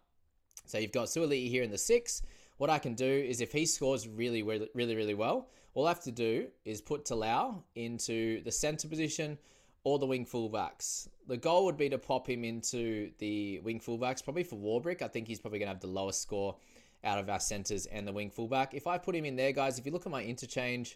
So 0.65 0.77
you've 0.77 0.91
got 0.91 1.07
Suaalii 1.07 1.49
here 1.49 1.63
in 1.63 1.71
the 1.71 1.77
six. 1.77 2.21
What 2.57 2.69
I 2.69 2.77
can 2.77 2.93
do 2.93 3.05
is 3.05 3.41
if 3.41 3.51
he 3.51 3.65
scores 3.65 4.07
really, 4.07 4.43
really, 4.43 4.69
really, 4.75 4.95
really 4.95 5.15
well, 5.15 5.49
all 5.73 5.87
I 5.87 5.89
have 5.89 6.03
to 6.03 6.11
do 6.11 6.47
is 6.65 6.81
put 6.81 7.05
Talau 7.05 7.63
into 7.75 8.43
the 8.43 8.51
center 8.51 8.87
position 8.87 9.37
or 9.89 9.97
the 9.97 10.05
wing 10.05 10.23
fullbacks. 10.23 11.07
The 11.27 11.37
goal 11.37 11.65
would 11.65 11.77
be 11.77 11.89
to 11.89 11.97
pop 11.97 12.29
him 12.29 12.43
into 12.43 13.09
the 13.17 13.59
wing 13.59 13.79
fullbacks, 13.79 14.23
probably 14.23 14.43
for 14.43 14.55
Warbrick. 14.55 15.01
I 15.01 15.07
think 15.07 15.27
he's 15.27 15.39
probably 15.39 15.57
going 15.57 15.67
to 15.67 15.73
have 15.73 15.81
the 15.81 15.87
lowest 15.87 16.21
score 16.21 16.57
out 17.03 17.17
of 17.17 17.27
our 17.27 17.39
centers 17.39 17.87
and 17.87 18.07
the 18.07 18.13
wing 18.13 18.29
fullback. 18.29 18.75
If 18.75 18.85
I 18.85 18.99
put 18.99 19.15
him 19.15 19.25
in 19.25 19.35
there, 19.35 19.51
guys, 19.51 19.79
if 19.79 19.85
you 19.87 19.91
look 19.91 20.05
at 20.05 20.11
my 20.11 20.21
interchange 20.21 20.95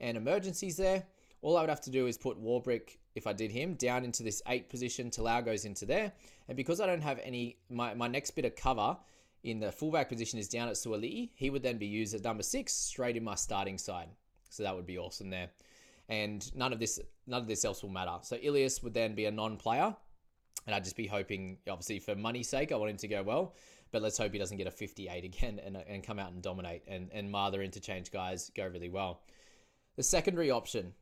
and 0.00 0.16
emergencies 0.16 0.76
there, 0.76 1.04
all 1.40 1.56
I 1.56 1.60
would 1.60 1.70
have 1.70 1.82
to 1.82 1.90
do 1.90 2.08
is 2.08 2.18
put 2.18 2.42
Warbrick, 2.42 2.98
if 3.14 3.28
I 3.28 3.32
did 3.32 3.52
him, 3.52 3.74
down 3.74 4.04
into 4.04 4.24
this 4.24 4.42
8 4.48 4.68
position. 4.68 5.10
Talau 5.10 5.44
goes 5.44 5.64
into 5.64 5.86
there. 5.86 6.10
And 6.48 6.56
because 6.56 6.80
I 6.80 6.86
don't 6.86 7.02
have 7.02 7.20
any, 7.22 7.58
my, 7.70 7.94
my 7.94 8.08
next 8.08 8.32
bit 8.32 8.44
of 8.44 8.56
cover 8.56 8.96
in 9.44 9.60
the 9.60 9.70
fullback 9.70 10.08
position 10.08 10.40
is 10.40 10.48
down 10.48 10.66
at 10.66 10.74
Suaalii. 10.74 11.30
He 11.34 11.48
would 11.48 11.62
then 11.62 11.78
be 11.78 11.86
used 11.86 12.12
as 12.12 12.24
number 12.24 12.42
6 12.42 12.72
straight 12.72 13.16
in 13.16 13.22
my 13.22 13.36
starting 13.36 13.78
side. 13.78 14.08
So 14.50 14.64
that 14.64 14.74
would 14.74 14.86
be 14.86 14.98
awesome 14.98 15.30
there. 15.30 15.50
And 16.12 16.54
none 16.54 16.74
of 16.74 16.78
this 16.78 17.00
none 17.26 17.40
of 17.40 17.48
this 17.48 17.64
else 17.64 17.82
will 17.82 17.90
matter. 17.90 18.18
So 18.20 18.36
Ilias 18.36 18.82
would 18.82 18.92
then 18.92 19.14
be 19.14 19.24
a 19.24 19.30
non-player. 19.30 19.96
And 20.66 20.74
I'd 20.74 20.84
just 20.84 20.96
be 20.96 21.06
hoping, 21.06 21.56
obviously, 21.68 22.00
for 22.00 22.14
money's 22.14 22.50
sake, 22.50 22.70
I 22.70 22.76
want 22.76 22.90
him 22.90 22.98
to 22.98 23.08
go 23.08 23.22
well. 23.22 23.54
But 23.92 24.02
let's 24.02 24.18
hope 24.18 24.32
he 24.32 24.38
doesn't 24.38 24.58
get 24.58 24.66
a 24.66 24.70
58 24.70 25.24
again 25.24 25.58
and, 25.64 25.76
and 25.76 26.04
come 26.04 26.18
out 26.18 26.32
and 26.32 26.42
dominate. 26.42 26.82
And, 26.86 27.08
and 27.12 27.30
Mather 27.30 27.62
interchange 27.62 28.10
guys 28.10 28.50
go 28.54 28.66
really 28.66 28.90
well. 28.90 29.22
The 29.96 30.02
secondary 30.02 30.50
option 30.50 30.92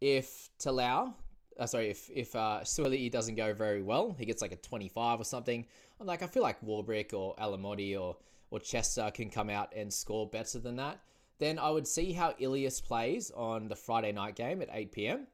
if 0.00 0.50
Talau, 0.58 1.14
uh, 1.58 1.66
sorry, 1.66 1.88
if 1.88 2.10
if 2.14 2.36
uh, 2.36 2.62
doesn't 3.10 3.34
go 3.34 3.54
very 3.54 3.82
well, 3.82 4.14
he 4.18 4.26
gets 4.26 4.42
like 4.42 4.52
a 4.52 4.56
25 4.56 5.20
or 5.20 5.24
something. 5.24 5.64
I'm 5.98 6.06
like, 6.06 6.22
I 6.22 6.26
feel 6.26 6.42
like 6.42 6.60
Warbrick 6.60 7.14
or 7.14 7.34
Alamoti 7.36 7.98
or 7.98 8.16
or 8.50 8.60
Chester 8.60 9.10
can 9.12 9.30
come 9.30 9.50
out 9.50 9.72
and 9.74 9.92
score 9.92 10.28
better 10.28 10.58
than 10.58 10.76
that. 10.76 11.00
Then 11.38 11.58
I 11.58 11.70
would 11.70 11.86
see 11.86 12.12
how 12.12 12.34
Ilias 12.38 12.80
plays 12.80 13.30
on 13.30 13.68
the 13.68 13.76
Friday 13.76 14.12
night 14.12 14.34
game 14.34 14.60
at 14.60 14.68
8 14.72 14.92
p.m. 14.92 15.26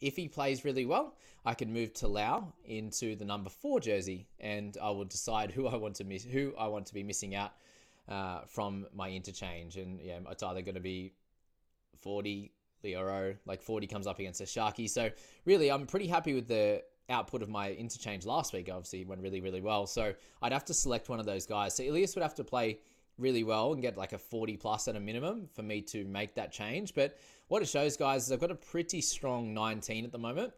If 0.00 0.16
he 0.16 0.28
plays 0.28 0.64
really 0.64 0.84
well, 0.84 1.16
I 1.44 1.54
can 1.54 1.72
move 1.72 1.92
Talau 1.92 2.52
into 2.64 3.16
the 3.16 3.24
number 3.24 3.50
four 3.50 3.80
jersey, 3.80 4.28
and 4.40 4.76
I 4.82 4.90
will 4.90 5.04
decide 5.04 5.50
who 5.50 5.66
I 5.66 5.76
want 5.76 5.96
to 5.96 6.04
miss, 6.04 6.24
who 6.24 6.52
I 6.58 6.66
want 6.66 6.86
to 6.86 6.94
be 6.94 7.02
missing 7.02 7.34
out 7.34 7.52
uh, 8.08 8.40
from 8.46 8.86
my 8.94 9.10
interchange. 9.10 9.76
And 9.76 10.00
yeah, 10.00 10.18
it's 10.30 10.42
either 10.42 10.62
going 10.62 10.74
to 10.74 10.80
be 10.80 11.14
40, 12.00 12.52
Loiero, 12.84 13.36
like 13.46 13.62
40 13.62 13.86
comes 13.86 14.06
up 14.06 14.18
against 14.18 14.40
a 14.40 14.44
Sharky. 14.44 14.88
So 14.88 15.10
really, 15.44 15.70
I'm 15.70 15.86
pretty 15.86 16.08
happy 16.08 16.34
with 16.34 16.48
the 16.48 16.82
output 17.08 17.42
of 17.42 17.48
my 17.48 17.72
interchange 17.72 18.26
last 18.26 18.52
week. 18.52 18.68
Obviously, 18.70 19.04
went 19.04 19.22
really, 19.22 19.40
really 19.40 19.60
well. 19.60 19.86
So 19.86 20.12
I'd 20.42 20.52
have 20.52 20.64
to 20.66 20.74
select 20.74 21.08
one 21.08 21.20
of 21.20 21.26
those 21.26 21.46
guys. 21.46 21.74
So 21.74 21.82
Ilias 21.82 22.14
would 22.14 22.22
have 22.22 22.34
to 22.36 22.44
play 22.44 22.80
really 23.22 23.44
well 23.44 23.72
and 23.72 23.80
get 23.80 23.96
like 23.96 24.12
a 24.12 24.18
40 24.18 24.56
plus 24.56 24.88
at 24.88 24.96
a 24.96 25.00
minimum 25.00 25.48
for 25.54 25.62
me 25.62 25.80
to 25.82 26.04
make 26.04 26.34
that 26.34 26.52
change. 26.52 26.94
But 26.94 27.16
what 27.48 27.62
it 27.62 27.68
shows, 27.68 27.96
guys, 27.96 28.26
is 28.26 28.32
I've 28.32 28.40
got 28.40 28.50
a 28.50 28.56
pretty 28.56 29.00
strong 29.00 29.54
19 29.54 30.04
at 30.04 30.12
the 30.12 30.18
moment. 30.18 30.52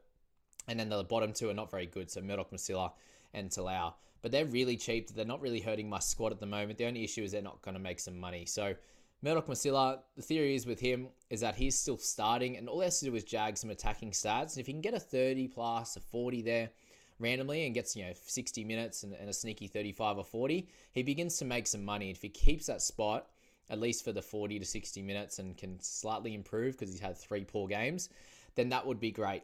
And 0.66 0.80
then 0.80 0.88
the 0.88 1.04
bottom 1.04 1.32
two 1.32 1.50
are 1.50 1.54
not 1.54 1.70
very 1.70 1.86
good. 1.86 2.10
So 2.10 2.20
Murdoch 2.20 2.50
Masila 2.50 2.92
and 3.34 3.50
Talau. 3.50 3.92
But 4.22 4.32
they're 4.32 4.46
really 4.46 4.76
cheap. 4.76 5.10
They're 5.10 5.26
not 5.26 5.42
really 5.42 5.60
hurting 5.60 5.88
my 5.88 5.98
squad 5.98 6.32
at 6.32 6.40
the 6.40 6.46
moment. 6.46 6.78
The 6.78 6.86
only 6.86 7.04
issue 7.04 7.22
is 7.22 7.32
they're 7.32 7.42
not 7.42 7.60
going 7.60 7.74
to 7.74 7.80
make 7.80 8.00
some 8.00 8.18
money. 8.18 8.46
So 8.46 8.74
Murdoch 9.20 9.46
Masila, 9.46 10.00
the 10.16 10.22
theory 10.22 10.54
is 10.54 10.66
with 10.66 10.80
him 10.80 11.08
is 11.30 11.40
that 11.40 11.54
he's 11.54 11.78
still 11.78 11.96
starting, 11.96 12.56
and 12.56 12.68
all 12.68 12.80
he 12.80 12.84
has 12.84 13.00
to 13.00 13.06
do 13.06 13.14
is 13.14 13.24
jag 13.24 13.56
some 13.56 13.70
attacking 13.70 14.10
stats. 14.10 14.52
And 14.52 14.58
if 14.60 14.66
he 14.66 14.72
can 14.72 14.82
get 14.82 14.94
a 14.94 15.00
30 15.00 15.48
plus, 15.48 15.96
a 15.96 16.00
40 16.00 16.42
there 16.42 16.70
randomly, 17.18 17.66
and 17.66 17.74
gets 17.74 17.96
you 17.96 18.04
know 18.04 18.12
60 18.26 18.64
minutes 18.64 19.02
and, 19.02 19.14
and 19.14 19.28
a 19.28 19.32
sneaky 19.32 19.66
35 19.66 20.18
or 20.18 20.24
40, 20.24 20.68
he 20.92 21.02
begins 21.02 21.38
to 21.38 21.44
make 21.44 21.66
some 21.66 21.84
money. 21.84 22.10
If 22.10 22.22
he 22.22 22.28
keeps 22.28 22.66
that 22.66 22.82
spot 22.82 23.28
at 23.70 23.80
least 23.80 24.04
for 24.04 24.12
the 24.12 24.22
40 24.22 24.58
to 24.58 24.64
60 24.64 25.02
minutes 25.02 25.38
and 25.38 25.56
can 25.56 25.80
slightly 25.80 26.34
improve 26.34 26.74
because 26.74 26.90
he's 26.90 27.00
had 27.00 27.16
three 27.16 27.44
poor 27.44 27.66
games, 27.66 28.08
then 28.56 28.68
that 28.70 28.86
would 28.86 29.00
be 29.00 29.10
great. 29.10 29.42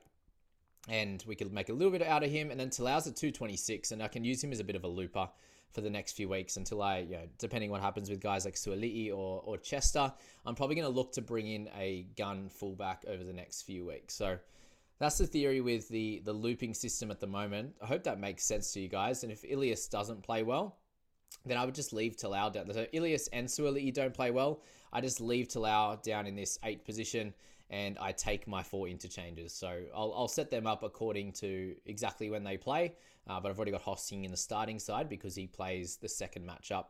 And 0.89 1.23
we 1.27 1.35
could 1.35 1.53
make 1.53 1.69
a 1.69 1.73
little 1.73 1.91
bit 1.91 2.03
out 2.03 2.25
of 2.25 2.31
him, 2.31 2.50
and 2.50 2.59
then 2.59 2.71
Talau's 2.71 3.07
at 3.07 3.17
226, 3.17 3.93
and 3.93 4.03
I 4.03 4.09
can 4.09 4.25
use 4.25 4.43
him 4.43 4.53
as 4.53 4.61
a 4.61 4.65
bit 4.65 4.77
of 4.77 4.85
a 4.85 4.89
looper 4.89 5.29
for 5.73 5.83
the 5.83 5.91
next 5.91 6.12
few 6.12 6.29
weeks 6.29 6.57
until 6.57 6.83
I, 6.83 6.99
you 6.99 7.17
know, 7.17 7.29
depending 7.39 7.71
what 7.71 7.81
happens 7.81 8.11
with 8.11 8.21
guys 8.21 8.45
like 8.45 8.55
Suaalii 8.55 9.11
or, 9.11 9.43
or 9.45 9.57
Chester, 9.57 10.12
I'm 10.45 10.55
probably 10.55 10.75
going 10.75 10.89
to 10.89 10.95
look 10.95 11.12
to 11.12 11.23
bring 11.23 11.47
in 11.47 11.69
a 11.79 12.07
gun 12.17 12.49
fullback 12.49 13.05
over 13.07 13.23
the 13.23 13.33
next 13.33 13.62
few 13.62 13.87
weeks. 13.87 14.15
So 14.15 14.39
that's 15.00 15.19
the 15.19 15.26
theory 15.26 15.61
with 15.61 15.88
the 15.88 16.23
the 16.25 16.33
looping 16.33 16.75
system 16.75 17.11
at 17.11 17.19
the 17.19 17.26
moment. 17.26 17.75
I 17.83 17.87
hope 17.87 18.04
that 18.04 18.21
makes 18.21 18.45
sense 18.45 18.73
to 18.75 18.80
you 18.80 18.88
guys. 18.88 19.25
And 19.25 19.33
if 19.33 19.45
Ilias 19.45 19.88
doesn't 19.88 20.23
play 20.23 20.45
well, 20.45 20.76
then 21.45 21.57
I 21.57 21.64
would 21.64 21.75
just 21.75 21.92
leave 21.92 22.16
Talau 22.16 22.52
down. 22.52 22.73
So 22.73 22.87
Ilias 22.92 23.26
and 23.33 23.49
Suaalii 23.49 23.92
don't 23.92 24.14
play 24.14 24.30
well. 24.30 24.62
I 24.92 25.00
just 25.00 25.21
leave 25.21 25.49
Talau 25.49 26.00
down 26.02 26.26
in 26.26 26.37
this 26.37 26.59
eight 26.62 26.85
position 26.85 27.33
and 27.71 27.97
I 27.99 28.12
take 28.12 28.47
my 28.47 28.62
four 28.62 28.88
interchanges. 28.88 29.52
So 29.54 29.83
I'll, 29.95 30.12
I'll 30.14 30.28
set 30.28 30.50
them 30.50 30.66
up 30.66 30.83
according 30.83 31.33
to 31.35 31.75
exactly 31.87 32.28
when 32.28 32.45
they 32.45 32.57
play. 32.57 32.95
Uh, 33.28 33.40
but 33.40 33.50
I've 33.50 33.57
already 33.57 33.71
got 33.71 33.85
Hosking 33.85 34.25
in 34.25 34.30
the 34.30 34.37
starting 34.37 34.78
side 34.78 35.09
because 35.09 35.35
he 35.35 35.47
plays 35.47 35.97
the 35.97 36.09
second 36.09 36.47
matchup 36.47 36.87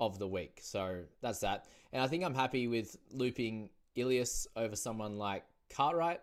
of 0.00 0.18
the 0.18 0.26
week. 0.26 0.58
So 0.62 1.02
that's 1.22 1.38
that. 1.40 1.66
And 1.92 2.02
I 2.02 2.08
think 2.08 2.24
I'm 2.24 2.34
happy 2.34 2.66
with 2.66 2.96
looping 3.12 3.70
Ilias 3.94 4.48
over 4.56 4.74
someone 4.74 5.16
like 5.16 5.44
Cartwright. 5.70 6.20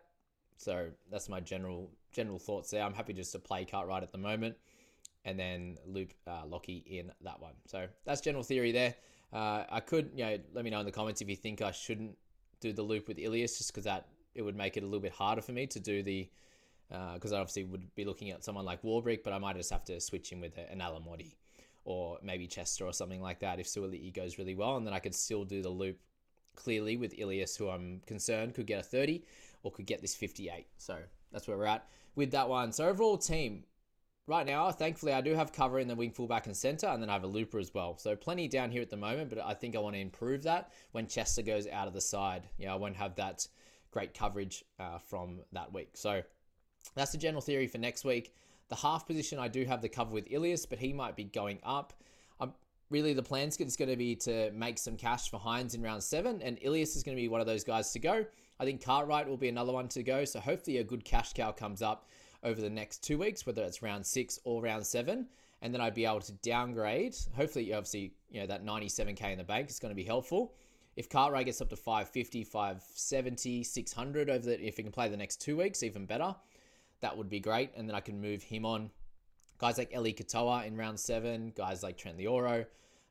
So 0.57 0.88
that's 1.12 1.29
my 1.29 1.39
general 1.39 1.89
general 2.12 2.39
thoughts 2.39 2.69
there. 2.72 2.83
I'm 2.83 2.93
happy 2.93 3.13
just 3.13 3.31
to 3.33 3.39
play 3.39 3.65
Cartwright 3.65 4.03
at 4.03 4.12
the 4.12 4.17
moment 4.17 4.55
and 5.25 5.39
then 5.39 5.77
loop 5.86 6.13
uh, 6.27 6.43
Lockie 6.45 6.83
in 6.86 7.12
that 7.22 7.39
one. 7.39 7.53
So 7.65 7.88
that's 8.05 8.22
general 8.22 8.43
theory 8.43 8.72
there. 8.72 8.95
Uh, 9.31 9.63
I 9.69 9.79
could, 9.79 10.12
you 10.15 10.25
know, 10.25 10.38
let 10.53 10.63
me 10.63 10.69
know 10.69 10.79
in 10.79 10.86
the 10.86 10.91
comments 10.91 11.22
if 11.22 11.29
you 11.29 11.36
think 11.36 11.62
I 11.62 11.72
shouldn't 11.72 12.17
do 12.60 12.72
the 12.72 12.83
loop 12.83 13.07
with 13.07 13.17
Ilias, 13.17 13.57
just 13.57 13.72
because 13.72 13.86
that 13.86 14.07
it 14.36 14.41
would 14.41 14.55
make 14.55 14.77
it 14.77 14.83
a 14.83 14.86
little 14.86 15.00
bit 15.00 15.12
harder 15.12 15.41
for 15.41 15.53
me 15.53 15.65
to 15.67 15.79
do 15.79 16.03
the, 16.03 16.29
because 16.89 17.33
uh, 17.33 17.38
I 17.38 17.39
obviously 17.39 17.63
would 17.63 17.93
be 17.95 18.05
looking 18.05 18.29
at 18.31 18.43
someone 18.43 18.65
like 18.65 18.83
Warbrick, 18.83 19.24
but 19.24 19.33
I 19.33 19.39
might 19.39 19.55
just 19.55 19.72
have 19.72 19.83
to 19.86 20.00
switch 20.00 20.31
in 20.31 20.41
with 20.41 20.57
an 20.57 20.79
Alamoti 20.79 21.36
or 21.86 22.17
maybe 22.22 22.48
Chester 22.48 22.86
or 22.86 22.93
something 22.93 23.22
like 23.22 23.39
that 23.39 23.60
if 23.60 23.67
Suaalii 23.67 24.13
goes 24.13 24.38
really 24.38 24.55
well, 24.55 24.77
and 24.77 24.86
then 24.86 24.93
I 24.93 25.00
could 25.00 25.15
still 25.15 25.43
do 25.43 25.62
the 25.62 25.69
loop 25.69 25.98
clearly 26.55 26.98
with 26.98 27.17
Ilias, 27.17 27.57
who 27.57 27.69
I'm 27.69 28.01
concerned 28.05 28.53
could 28.53 28.67
get 28.67 28.79
a 28.79 28.83
30 28.83 29.24
or 29.63 29.72
could 29.72 29.86
get 29.86 30.01
this 30.01 30.15
58. 30.15 30.67
So 30.77 30.98
that's 31.32 31.48
where 31.48 31.58
we're 31.58 31.65
at 31.65 31.88
with 32.15 32.32
that 32.32 32.48
one. 32.48 32.72
So 32.72 32.88
overall 32.88 33.17
team, 33.17 33.63
right 34.27 34.46
now, 34.46 34.72
thankfully, 34.72 35.13
I 35.13 35.22
do 35.22 35.34
have 35.34 35.51
cover 35.51 35.79
in 35.79 35.88
the 35.88 35.96
wing 35.96 36.12
fullback 36.12 36.46
and 36.46 36.55
center, 36.55 36.88
and 36.88 37.01
then 37.01 37.10
I 37.10 37.13
have 37.13 37.24
a 37.24 37.27
looper 37.27 37.60
as 37.60 37.74
well. 37.74 37.98
So 37.98 38.15
plenty 38.15 38.48
down 38.48 38.72
here 38.72 38.82
at 38.82 38.89
the 38.89 38.98
moment, 38.98 39.29
but 39.29 39.39
I 39.39 39.53
think 39.53 39.75
I 39.75 39.79
want 39.79 39.96
to 39.96 40.01
improve 40.01 40.43
that 40.43 40.72
when 40.91 41.08
Chester 41.08 41.41
goes 41.41 41.67
out 41.67 41.88
of 41.88 41.93
the 41.93 42.01
side. 42.01 42.48
Know, 42.60 42.74
I 42.74 42.75
won't 42.75 42.96
have 42.96 43.15
that 43.15 43.48
great 43.91 44.13
coverage 44.13 44.63
uh, 44.79 44.98
from 44.98 45.39
that 45.51 45.74
week. 45.74 45.91
So 45.93 46.22
that's 46.96 47.12
the 47.12 47.17
general 47.17 47.41
theory 47.41 47.67
for 47.67 47.77
next 47.77 48.05
week. 48.05 48.34
The 48.70 48.75
half 48.75 49.05
position, 49.05 49.39
I 49.39 49.48
do 49.48 49.65
have 49.65 49.82
the 49.82 49.89
cover 49.89 50.13
with 50.13 50.32
Ilias, 50.32 50.65
but 50.65 50.79
he 50.79 50.93
might 50.93 51.15
be 51.15 51.25
going 51.25 51.60
up. 51.63 51.93
Um, 52.39 52.53
really, 52.89 53.13
the 53.13 53.24
plan 53.24 53.50
is 53.50 53.58
going 53.58 53.89
to 53.89 53.98
be 53.98 54.15
to 54.17 54.51
make 54.51 54.77
some 54.77 54.98
cash 54.98 55.29
for 55.29 55.39
Hynes 55.39 55.75
in 55.75 55.82
round 55.82 56.01
seven, 56.01 56.41
and 56.41 56.58
Ilias 56.62 56.96
is 56.96 57.03
going 57.03 57.15
to 57.15 57.22
be 57.22 57.27
one 57.27 57.41
of 57.41 57.48
those 57.48 57.63
guys 57.63 57.91
to 57.91 58.00
go. 58.00 58.25
I 58.63 58.65
think 58.65 58.82
Cartwright 58.82 59.27
will 59.27 59.36
be 59.36 59.50
another 59.50 59.74
one 59.74 59.89
to 59.89 60.03
go. 60.03 60.24
So 60.24 60.39
hopefully, 60.39 60.77
a 60.77 60.86
good 60.86 61.03
cash 61.03 61.34
cow 61.34 61.51
comes 61.51 61.82
up 61.82 62.08
over 62.43 62.62
the 62.62 62.70
next 62.70 63.03
two 63.03 63.17
weeks, 63.17 63.46
whether 63.46 63.62
it's 63.62 63.82
round 63.82 64.05
six 64.05 64.39
or 64.46 64.62
round 64.62 64.86
seven. 64.86 65.27
And 65.62 65.74
then 65.74 65.82
I'd 65.82 65.93
be 65.93 66.05
able 66.05 66.22
to 66.22 66.32
downgrade. 66.32 67.13
Hopefully, 67.36 67.74
obviously, 67.74 68.13
you 68.32 68.39
know, 68.39 68.48
that 68.48 68.65
97K 68.65 69.34
in 69.34 69.38
the 69.38 69.43
bank 69.43 69.70
is 69.70 69.79
going 69.79 69.91
to 69.91 69.96
be 69.96 70.05
helpful. 70.05 70.53
If 70.96 71.10
Cartwright 71.10 71.46
gets 71.46 71.60
up 71.60 71.70
to 71.72 71.75
550, 71.75 72.46
570, 72.46 73.63
600 73.65 74.29
over 74.29 74.46
the, 74.46 74.65
if 74.65 74.77
he 74.77 74.84
can 74.84 74.93
play 74.93 75.10
the 75.10 75.17
next 75.17 75.41
two 75.41 75.58
weeks, 75.58 75.84
even 75.84 76.05
better, 76.05 76.34
that 77.01 77.17
would 77.17 77.27
be 77.27 77.41
great. 77.41 77.72
And 77.75 77.89
then 77.89 77.98
I 77.98 78.00
can 78.00 78.22
move 78.22 78.43
him 78.43 78.65
on. 78.65 78.91
Guys 79.58 79.77
like 79.77 79.93
Eli 79.93 80.12
Katoa 80.12 80.65
in 80.65 80.77
round 80.77 80.98
seven, 80.98 81.51
guys 81.53 81.84
like 81.84 81.98
Trent 81.98 82.17
Loiero. 82.17 82.65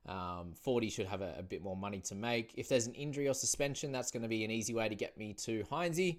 Um, 0.07 0.55
40 0.61 0.91
should 0.91 1.07
have 1.07 1.23
a, 1.23 1.37
a, 1.39 1.43
bit 1.43 1.63
more 1.63 1.77
money 1.77 2.01
to 2.01 2.17
make. 2.17 2.55
If 2.57 2.69
there's 2.69 2.89
an 2.89 2.95
injury 2.95 3.29
or 3.29 3.35
suspension, 3.35 3.93
that's 3.93 4.11
going 4.11 4.23
to 4.23 4.29
be 4.29 4.45
an 4.45 4.51
easy 4.51 4.75
way 4.75 4.89
to 4.89 4.97
get 4.97 5.17
me 5.17 5.33
to 5.45 5.63
Heinzie. 5.71 6.19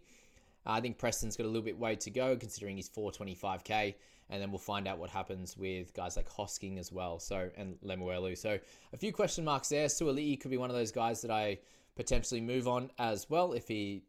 I 0.66 0.80
think 0.80 0.98
Preston's 0.98 1.36
got 1.36 1.44
a 1.44 1.48
little 1.48 1.62
bit 1.62 1.78
way 1.78 1.98
to 1.98 2.10
go 2.10 2.38
considering 2.38 2.78
he's 2.78 2.88
425k, 2.88 3.96
and 4.30 4.42
then 4.42 4.52
we'll 4.52 4.60
find 4.60 4.88
out 4.88 5.00
what 5.00 5.10
happens 5.10 5.58
with 5.58 5.94
guys 5.94 6.16
like 6.16 6.30
Hosking 6.30 6.80
as 6.80 6.94
well. 6.94 7.20
So 7.20 7.50
and 7.58 7.76
Lemuelu. 7.84 8.38
So 8.38 8.58
a 8.94 8.98
few 8.98 9.12
question 9.12 9.44
marks 9.44 9.68
there. 9.68 9.88
Suaalii 9.88 10.40
could 10.40 10.52
be 10.52 10.58
one 10.58 10.70
of 10.70 10.76
those 10.78 10.92
guys 10.92 11.22
that 11.22 11.32
I 11.32 11.60
potentially 11.96 12.40
move 12.40 12.68
on 12.70 12.90
as 13.00 13.30
well 13.30 13.52
if 13.52 13.68
he 13.68 14.04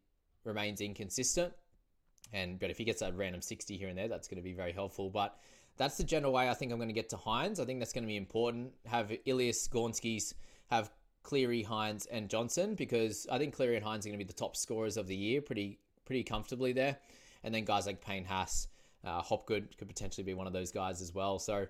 remains 0.44 0.80
inconsistent. 0.80 1.52
And 2.32 2.58
but 2.60 2.70
if 2.70 2.78
he 2.78 2.84
gets 2.84 3.02
a 3.02 3.12
random 3.12 3.42
60 3.42 3.76
here 3.76 3.88
and 3.88 3.98
there, 3.98 4.08
that's 4.08 4.28
going 4.28 4.36
to 4.36 4.42
be 4.42 4.52
very 4.52 4.72
helpful. 4.72 5.10
But 5.10 5.36
that's 5.76 5.96
the 5.96 6.04
general 6.04 6.32
way 6.32 6.48
I 6.48 6.54
think 6.54 6.72
I'm 6.72 6.78
going 6.78 6.88
to 6.88 6.94
get 6.94 7.08
to 7.10 7.16
Hynes. 7.16 7.60
I 7.60 7.64
think 7.64 7.80
that's 7.80 7.92
going 7.92 8.04
to 8.04 8.08
be 8.08 8.16
important. 8.16 8.72
Have 8.86 9.12
Ilias 9.24 9.68
Gornskis, 9.68 10.34
have 10.70 10.90
Cleary, 11.22 11.64
Hynes, 11.64 12.06
and 12.10 12.28
Johnson 12.28 12.74
because 12.74 13.26
I 13.30 13.38
think 13.38 13.54
Cleary 13.54 13.76
and 13.76 13.84
Hynes 13.84 14.04
are 14.04 14.08
going 14.08 14.18
to 14.18 14.24
be 14.24 14.28
the 14.28 14.32
top 14.32 14.56
scorers 14.56 14.96
of 14.96 15.06
the 15.06 15.16
year 15.16 15.40
pretty 15.40 15.78
pretty 16.04 16.22
comfortably 16.22 16.72
there. 16.72 16.96
And 17.42 17.54
then 17.54 17.64
guys 17.64 17.86
like 17.86 18.00
Payne 18.00 18.24
Haas, 18.24 18.68
uh, 19.04 19.20
Hopgood 19.20 19.76
could 19.76 19.88
potentially 19.88 20.24
be 20.24 20.34
one 20.34 20.46
of 20.46 20.52
those 20.52 20.70
guys 20.70 21.00
as 21.00 21.14
well. 21.14 21.38
So 21.38 21.66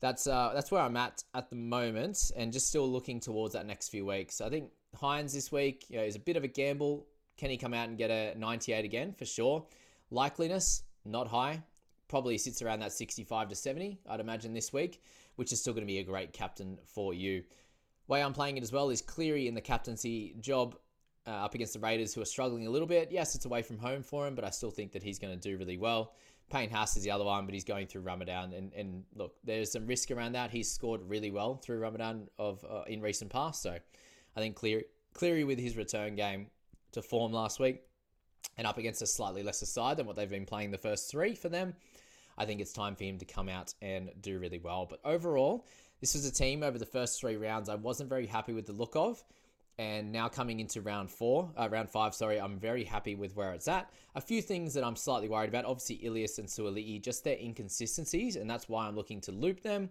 that's 0.00 0.26
uh, 0.26 0.52
that's 0.54 0.70
where 0.70 0.82
I'm 0.82 0.96
at 0.96 1.22
at 1.34 1.50
the 1.50 1.56
moment, 1.56 2.30
and 2.36 2.52
just 2.52 2.68
still 2.68 2.88
looking 2.88 3.20
towards 3.20 3.54
that 3.54 3.66
next 3.66 3.88
few 3.88 4.06
weeks. 4.06 4.40
I 4.40 4.48
think 4.48 4.70
Hynes 4.96 5.32
this 5.32 5.52
week 5.52 5.86
you 5.88 5.98
know, 5.98 6.04
is 6.04 6.16
a 6.16 6.20
bit 6.20 6.36
of 6.36 6.44
a 6.44 6.48
gamble. 6.48 7.06
Can 7.36 7.50
he 7.50 7.56
come 7.56 7.72
out 7.72 7.88
and 7.88 7.96
get 7.96 8.10
a 8.10 8.36
98 8.36 8.84
again 8.84 9.12
for 9.12 9.24
sure? 9.24 9.64
Likeliness 10.10 10.82
not 11.04 11.28
high. 11.28 11.62
Probably 12.08 12.38
sits 12.38 12.62
around 12.62 12.80
that 12.80 12.92
65 12.92 13.48
to 13.50 13.54
70, 13.54 13.98
I'd 14.08 14.20
imagine 14.20 14.54
this 14.54 14.72
week, 14.72 15.02
which 15.36 15.52
is 15.52 15.60
still 15.60 15.74
going 15.74 15.86
to 15.86 15.86
be 15.86 15.98
a 15.98 16.04
great 16.04 16.32
captain 16.32 16.78
for 16.86 17.12
you. 17.14 17.44
Way 18.06 18.22
I'm 18.22 18.32
playing 18.32 18.56
it 18.56 18.62
as 18.62 18.72
well 18.72 18.88
is 18.88 19.02
Cleary 19.02 19.46
in 19.46 19.54
the 19.54 19.60
captaincy 19.60 20.34
job 20.40 20.76
uh, 21.26 21.32
up 21.44 21.54
against 21.54 21.74
the 21.74 21.78
Raiders, 21.78 22.14
who 22.14 22.22
are 22.22 22.26
struggling 22.26 22.66
a 22.66 22.70
little 22.70 22.88
bit. 22.88 23.12
Yes, 23.12 23.34
it's 23.34 23.44
away 23.44 23.60
from 23.60 23.76
home 23.76 24.02
for 24.02 24.26
him, 24.26 24.34
but 24.34 24.44
I 24.44 24.50
still 24.50 24.70
think 24.70 24.92
that 24.92 25.02
he's 25.02 25.18
going 25.18 25.38
to 25.38 25.48
do 25.48 25.58
really 25.58 25.76
well. 25.76 26.14
Payne 26.50 26.70
Haas 26.70 26.96
is 26.96 27.02
the 27.02 27.10
other 27.10 27.24
one, 27.24 27.44
but 27.44 27.52
he's 27.52 27.64
going 27.64 27.86
through 27.86 28.00
Ramadan, 28.00 28.54
and, 28.54 28.72
and 28.72 29.04
look, 29.14 29.34
there's 29.44 29.70
some 29.70 29.86
risk 29.86 30.10
around 30.10 30.32
that. 30.32 30.50
He's 30.50 30.70
scored 30.70 31.02
really 31.06 31.30
well 31.30 31.56
through 31.56 31.80
Ramadan 31.80 32.28
of 32.38 32.64
uh, 32.64 32.84
in 32.86 33.02
recent 33.02 33.30
past, 33.30 33.60
so 33.62 33.76
I 34.36 34.40
think 34.40 34.56
Cleary, 34.56 34.84
Cleary 35.12 35.44
with 35.44 35.58
his 35.58 35.76
return 35.76 36.16
game 36.16 36.46
to 36.92 37.02
form 37.02 37.32
last 37.32 37.60
week, 37.60 37.82
and 38.56 38.66
up 38.66 38.78
against 38.78 39.02
a 39.02 39.06
slightly 39.06 39.42
lesser 39.42 39.66
side 39.66 39.98
than 39.98 40.06
what 40.06 40.16
they've 40.16 40.30
been 40.30 40.46
playing 40.46 40.70
the 40.70 40.78
first 40.78 41.10
three 41.10 41.34
for 41.34 41.50
them. 41.50 41.74
I 42.38 42.46
think 42.46 42.60
it's 42.60 42.72
time 42.72 42.96
for 42.96 43.04
him 43.04 43.18
to 43.18 43.24
come 43.24 43.48
out 43.48 43.74
and 43.82 44.10
do 44.20 44.38
really 44.38 44.58
well. 44.58 44.86
But 44.88 45.00
overall, 45.04 45.66
this 46.00 46.14
was 46.14 46.24
a 46.24 46.32
team 46.32 46.62
over 46.62 46.78
the 46.78 46.86
first 46.86 47.20
three 47.20 47.36
rounds 47.36 47.68
I 47.68 47.74
wasn't 47.74 48.08
very 48.08 48.26
happy 48.26 48.52
with 48.52 48.66
the 48.66 48.72
look 48.72 48.96
of 48.96 49.22
and 49.78 50.10
now 50.10 50.28
coming 50.28 50.58
into 50.58 50.80
round 50.80 51.08
four, 51.08 51.50
uh, 51.56 51.68
round 51.70 51.88
five, 51.88 52.12
sorry, 52.12 52.40
I'm 52.40 52.58
very 52.58 52.82
happy 52.82 53.14
with 53.14 53.36
where 53.36 53.52
it's 53.52 53.68
at. 53.68 53.88
A 54.16 54.20
few 54.20 54.42
things 54.42 54.74
that 54.74 54.82
I'm 54.82 54.96
slightly 54.96 55.28
worried 55.28 55.48
about, 55.48 55.64
obviously 55.64 55.96
Ilias 56.04 56.38
and 56.38 56.48
Suaalii, 56.48 57.00
just 57.00 57.22
their 57.22 57.36
inconsistencies, 57.36 58.34
and 58.34 58.50
that's 58.50 58.68
why 58.68 58.88
I'm 58.88 58.96
looking 58.96 59.20
to 59.22 59.32
loop 59.32 59.62
them. 59.62 59.90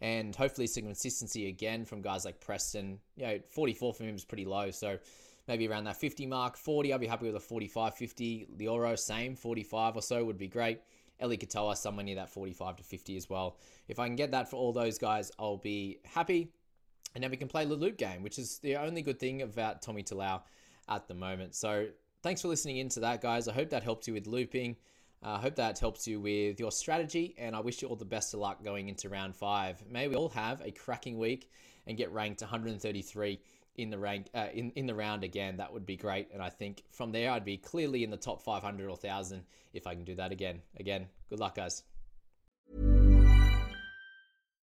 And 0.00 0.34
hopefully 0.34 0.66
some 0.66 0.84
consistency 0.84 1.48
again 1.48 1.84
from 1.84 2.02
guys 2.02 2.24
like 2.24 2.40
Preston. 2.40 2.98
You 3.16 3.26
know, 3.26 3.38
44 3.48 3.94
for 3.94 4.04
him 4.04 4.16
is 4.16 4.24
pretty 4.24 4.44
low, 4.44 4.72
so 4.72 4.98
maybe 5.46 5.68
around 5.68 5.84
that 5.84 5.96
50 5.96 6.26
mark. 6.26 6.56
40, 6.56 6.92
I'll 6.92 6.98
be 6.98 7.06
happy 7.06 7.26
with 7.26 7.36
a 7.36 7.40
45, 7.40 7.94
50. 7.94 8.48
Loiero, 8.58 8.98
same, 8.98 9.36
45 9.36 9.96
or 9.96 10.02
so 10.02 10.24
would 10.24 10.38
be 10.38 10.48
great. 10.48 10.80
Eli 11.22 11.36
Katoa, 11.36 11.76
somewhere 11.76 12.04
near 12.04 12.16
that 12.16 12.30
45 12.30 12.76
to 12.76 12.84
50 12.84 13.16
as 13.16 13.28
well. 13.28 13.58
If 13.88 13.98
I 13.98 14.06
can 14.06 14.16
get 14.16 14.30
that 14.32 14.50
for 14.50 14.56
all 14.56 14.72
those 14.72 14.98
guys, 14.98 15.32
I'll 15.38 15.56
be 15.56 15.98
happy. 16.04 16.52
And 17.14 17.24
then 17.24 17.30
we 17.30 17.36
can 17.36 17.48
play 17.48 17.64
the 17.64 17.74
loop 17.74 17.96
game, 17.96 18.22
which 18.22 18.38
is 18.38 18.58
the 18.58 18.76
only 18.76 19.02
good 19.02 19.18
thing 19.18 19.42
about 19.42 19.82
Tommy 19.82 20.02
Talau 20.02 20.42
at 20.88 21.08
the 21.08 21.14
moment. 21.14 21.54
So 21.54 21.86
thanks 22.22 22.42
for 22.42 22.48
listening 22.48 22.78
into 22.78 23.00
that, 23.00 23.20
guys. 23.20 23.48
I 23.48 23.52
hope 23.52 23.70
that 23.70 23.82
helps 23.82 24.06
you 24.06 24.14
with 24.14 24.26
looping. 24.26 24.76
I 25.22 25.34
uh, 25.34 25.38
hope 25.38 25.56
that 25.56 25.78
helps 25.80 26.06
you 26.06 26.20
with 26.20 26.60
your 26.60 26.70
strategy, 26.70 27.34
and 27.38 27.56
I 27.56 27.60
wish 27.60 27.82
you 27.82 27.88
all 27.88 27.96
the 27.96 28.04
best 28.04 28.34
of 28.34 28.40
luck 28.40 28.62
going 28.62 28.88
into 28.88 29.08
round 29.08 29.34
five. 29.34 29.82
May 29.90 30.06
we 30.06 30.14
all 30.14 30.28
have 30.28 30.60
a 30.60 30.70
cracking 30.70 31.18
week 31.18 31.50
and 31.88 31.96
get 31.96 32.12
ranked 32.12 32.40
133 32.40 33.40
in 33.78 33.90
the 33.90 33.98
rank 33.98 34.26
uh, 34.34 34.48
in 34.52 34.70
in 34.72 34.86
the 34.86 34.94
round 34.94 35.24
again. 35.24 35.56
That 35.56 35.72
would 35.72 35.86
be 35.86 35.96
great, 35.96 36.28
and 36.32 36.42
I 36.42 36.50
think 36.50 36.82
from 36.90 37.12
there 37.12 37.30
I'd 37.30 37.44
be 37.44 37.56
clearly 37.56 38.04
in 38.04 38.10
the 38.10 38.16
top 38.16 38.42
500 38.42 38.84
or 38.84 38.90
1,000 38.90 39.44
if 39.72 39.86
I 39.86 39.94
can 39.94 40.04
do 40.04 40.16
that 40.16 40.32
again. 40.32 40.60
Again, 40.78 41.06
good 41.30 41.40
luck, 41.40 41.54
guys. 41.54 41.84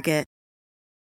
Target. 0.00 0.29